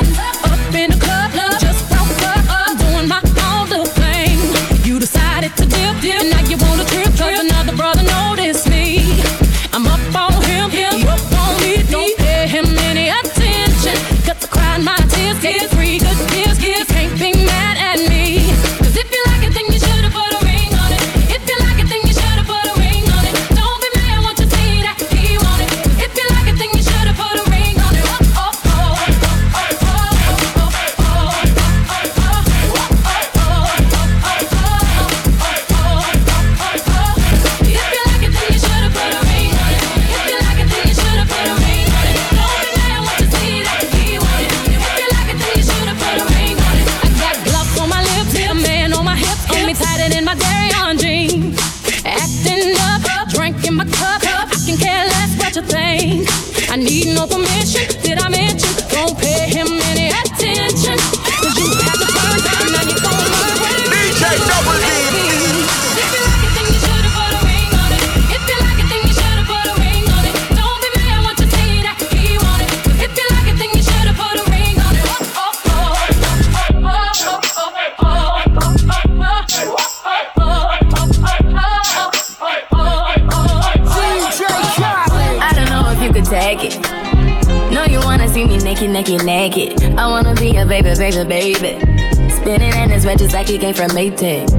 [93.61, 94.49] came from Maytag.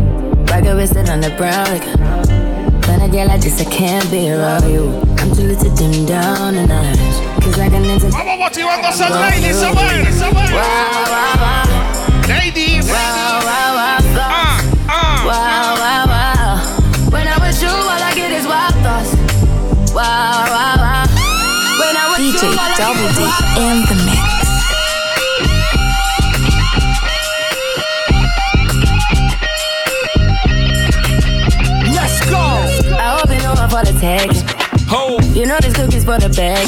[0.49, 1.67] Rocket with it on the brown.
[1.75, 1.83] Like,
[2.87, 4.95] when I get like this, I can't be around you.
[5.19, 7.43] I'm too little to dim down a notch.
[7.43, 8.11] Cause I can enter.
[8.11, 10.55] Vamos motivando a esas ladies, esa vaina, esa vaina.
[12.29, 12.87] Ladies.
[12.87, 14.71] Wow, wow, wow, thoughts.
[15.27, 17.11] Wow, wow, wow.
[17.11, 19.19] When I'm with you, all I get is wild thoughts.
[19.91, 21.11] Wow, wow, wow.
[21.81, 24.12] When I'm with DJ you, all I get Double D wild in the mix.
[34.03, 34.43] Tagging.
[34.91, 35.21] Ho.
[35.33, 36.67] You know this cookie's for the bag.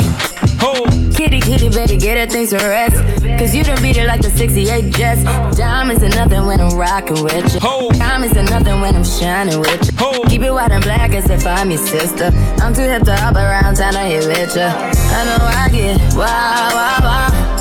[0.63, 0.87] Ho.
[1.13, 2.97] Kitty, kitty, baby, get her things to rest.
[3.39, 5.25] Cause you done beat it like the 68 Jets.
[5.59, 7.61] Diamonds are nothing when I'm rocking with you.
[7.61, 7.91] Ho.
[7.91, 9.99] Diamonds are nothing when I'm shining with you.
[9.99, 10.23] Ho.
[10.29, 12.31] Keep it white and black as if I'm your sister.
[12.63, 14.71] I'm too hip to hop around town to hit with ya.
[14.71, 17.55] I know I get wow, wow, wow.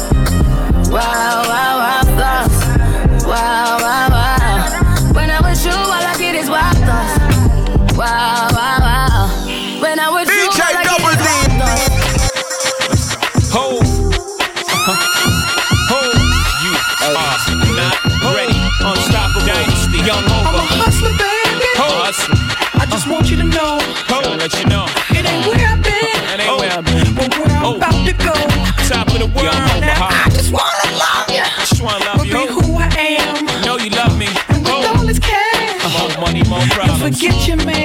[0.94, 1.73] Wow, wow,
[13.54, 13.78] Ho.
[14.82, 16.00] Ho.
[16.66, 17.94] You oh, are not
[18.34, 18.58] ready.
[18.82, 19.46] Unstoppable.
[19.46, 20.02] Dynasty.
[20.02, 20.58] Young over.
[20.58, 21.70] I'm a hustler, baby.
[21.78, 22.02] Ho.
[22.82, 23.78] I just want you to know.
[24.10, 24.26] Ho.
[24.42, 24.90] let you know.
[25.14, 26.18] It ain't where I've been.
[26.34, 27.14] It ain't where I've been.
[27.14, 28.34] But where I'm about to go.
[28.90, 29.54] Top of the world.
[29.86, 31.46] Now I just wanna love you.
[31.70, 32.34] Just wanna love you.
[32.34, 32.90] be who I
[33.22, 33.46] am.
[33.62, 34.34] Know you love me.
[34.50, 35.78] And with all this cash.
[35.94, 37.22] More money, more You problems.
[37.22, 37.83] forget your man.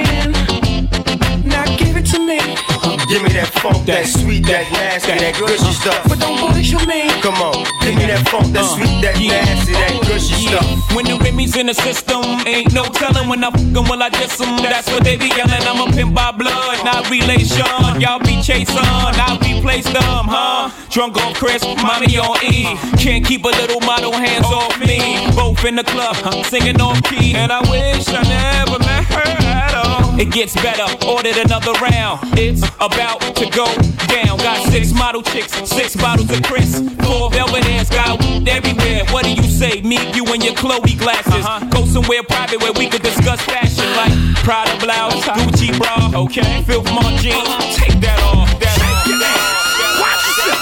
[3.69, 6.01] Funk, that sweet, that nasty, that gushy stuff.
[6.09, 7.05] But don't bullshit me.
[7.21, 10.65] Come on, give me that funk, that uh, sweet, that nasty, that gushy stuff.
[10.97, 14.09] When the Remy's in the system, ain't no telling when I'm fuck 'em, will I
[14.09, 14.57] diss 'em?
[14.57, 15.61] That's what they be yelling.
[15.69, 17.69] I'm a pimp by blood, not relation.
[18.01, 20.73] Y'all be chasing, I replace them, huh?
[20.89, 22.73] Drunk on Cris, mommy on E.
[22.97, 25.29] Can't keep a little model hands off me.
[25.35, 27.35] Both in the club, singing off key.
[27.35, 29.88] And I wish I never met her at all.
[30.19, 32.19] It gets better, ordered another round.
[32.37, 33.63] It's about to go
[34.11, 34.35] down.
[34.37, 36.79] Got six model chicks, six bottles of Cris.
[37.07, 39.05] Four Belvederes, got everywhere.
[39.15, 39.81] What do you say?
[39.81, 41.31] Me, you, and your Chloe glasses.
[41.31, 41.63] Uh-huh.
[41.71, 44.11] Go somewhere private where we could discuss fashion like
[44.43, 46.63] Prada blouse, Gucci bra, okay?
[46.67, 47.79] Filth Mont jeans, uh-huh.
[47.79, 48.51] take that off.
[48.59, 48.75] That
[49.23, 50.03] off.
[50.03, 50.59] Watch yourself.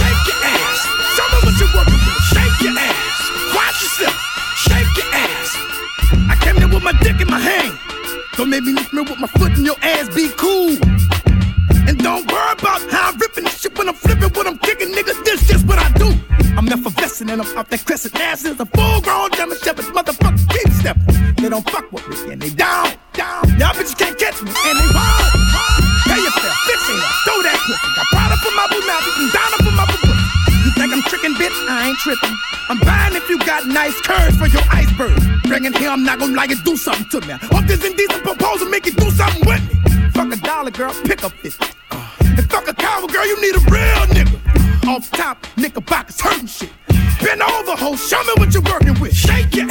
[0.00, 0.80] Shake your ass.
[1.12, 1.92] Me what working with.
[2.32, 3.20] Shake your ass.
[3.52, 4.16] Watch yourself.
[4.64, 5.48] Shake your ass.
[6.32, 7.93] I came there with my dick in my hand.
[8.36, 10.12] Don't make me lift me with my foot in your ass.
[10.14, 10.74] Be cool.
[11.86, 14.90] And don't worry about how I'm ripping this shit when I'm flipping, when I'm kicking,
[14.90, 15.14] nigga.
[15.24, 16.10] This just what I do.
[16.58, 19.86] I'm effervescent and I'm off that crescent ass is a full grown German shepherd.
[19.94, 21.34] Motherfucker, keep stepping.
[21.38, 23.46] They don't fuck with me and they down, down.
[23.54, 25.30] Y'all bitches can't catch me and they wild.
[26.10, 27.88] Pay yourself, fix it up, throw that pussy.
[27.94, 30.14] Got Prada for my boo now, and Donna for my boo.
[30.66, 31.54] You think I'm tricking, bitch?
[31.70, 32.34] I ain't tripping.
[32.68, 32.80] I'm
[33.34, 35.18] you got nice curves for your iceberg.
[35.44, 37.34] Bring it here, I'm not gonna like it, do something to me.
[37.50, 40.10] Hope this indecent proposal make you do something with me.
[40.10, 41.66] Fuck a dollar, girl, pick up 50.
[41.90, 44.86] And fuck a coward, girl, you need a real nigga.
[44.86, 46.70] Off top, knickerbockers hurting shit.
[47.22, 49.14] Bend over, ho, show me what you're working with.
[49.14, 49.63] Shake your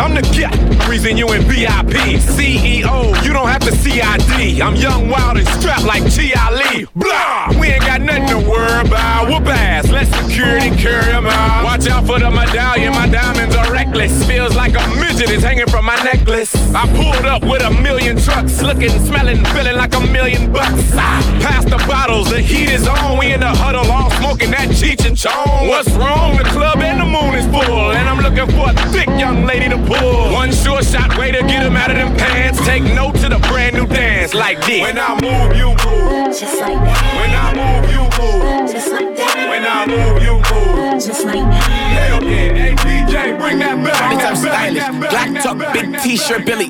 [0.00, 0.56] I'm the cat.
[0.88, 2.18] Reason you in VIP.
[2.18, 4.60] CEO, you don't have to CID.
[4.60, 6.50] I'm young, wild, and strapped like T.I.
[6.50, 6.86] Lee.
[6.96, 7.60] Blah!
[7.60, 9.28] We ain't got nothing to worry about.
[9.28, 9.88] Whoop ass.
[9.88, 11.64] Let security carry 'em out.
[11.64, 12.92] Watch out for the medallion.
[12.92, 14.12] My diamonds are reckless.
[14.26, 16.54] Feels like a midget is hanging from my necklace.
[16.74, 18.60] I pulled up with a million trucks.
[18.62, 20.82] Looking, smelling, feeling like a million bucks.
[20.96, 22.30] Ah, Pass the bottles.
[22.30, 23.18] The heat is on.
[23.18, 25.68] We in the huddle all smoking that Cheech and Chong.
[25.68, 26.36] What's wrong?
[26.36, 27.92] The club and the moon is full.
[27.92, 30.32] And I'm looking for a thick young lady to pull.
[30.32, 32.58] One short shot way to get him out of them pants.
[32.66, 34.80] Take note to the brand new dance like this.
[34.82, 36.38] When I move, you move.
[36.38, 37.02] Just like that.
[37.20, 37.46] When I
[37.82, 38.70] move, you move.
[38.72, 39.36] Just like that.
[39.52, 41.00] When I move, you move.
[41.00, 41.68] Just like that.
[41.92, 44.00] Hell yeah, hey DJ, bring that back.
[44.10, 44.78] Bitch, I'm Bring stylish.
[44.80, 46.44] that back, Black bring that talk, back, big bring that t-shirt.
[46.46, 46.68] Billy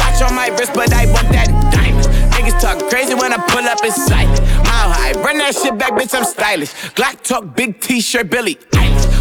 [0.00, 2.08] Watch on my wrist, but I want that in diamonds.
[2.34, 4.28] Niggas talk crazy when I pull up in sight.
[4.64, 6.72] Mile high, run that shit back, bitch, I'm stylish.
[6.96, 8.58] Glock talk, big t-shirt, Billy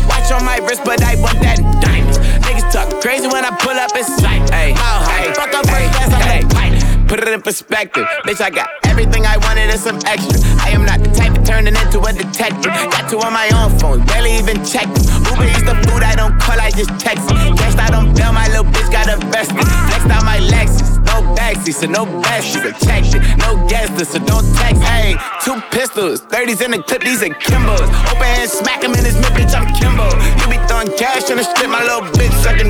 [0.08, 2.18] Watch on my wrist, but I want that in diamonds.
[2.48, 4.44] Niggas talk crazy when I pull up in sight.
[4.52, 6.57] Ay, mile high, fuck up first class, I'm the pilot.
[7.08, 8.42] Put it in perspective, bitch.
[8.42, 10.44] I got everything I wanted and some extra.
[10.60, 12.68] I am not the type of turning into a detective.
[12.68, 15.06] Got two on my own phone, barely even check them.
[15.32, 17.24] Uber eats the food I don't call, I just text.
[17.30, 19.62] Cashed out on bail, my little bitch got invested.
[19.64, 22.66] Flexed out my Lexus, no backseat, so no besties.
[22.66, 23.54] I checked no
[23.98, 24.82] list, so don't text.
[24.82, 25.14] Hey,
[25.46, 27.88] two pistols, 30s in the clip, these are Kimbos.
[28.10, 29.54] Open hand, smack him in his mid, bitch.
[29.54, 30.10] I'm Kimbo.
[30.42, 32.66] You be throwing cash on the strip, my little bitch sucking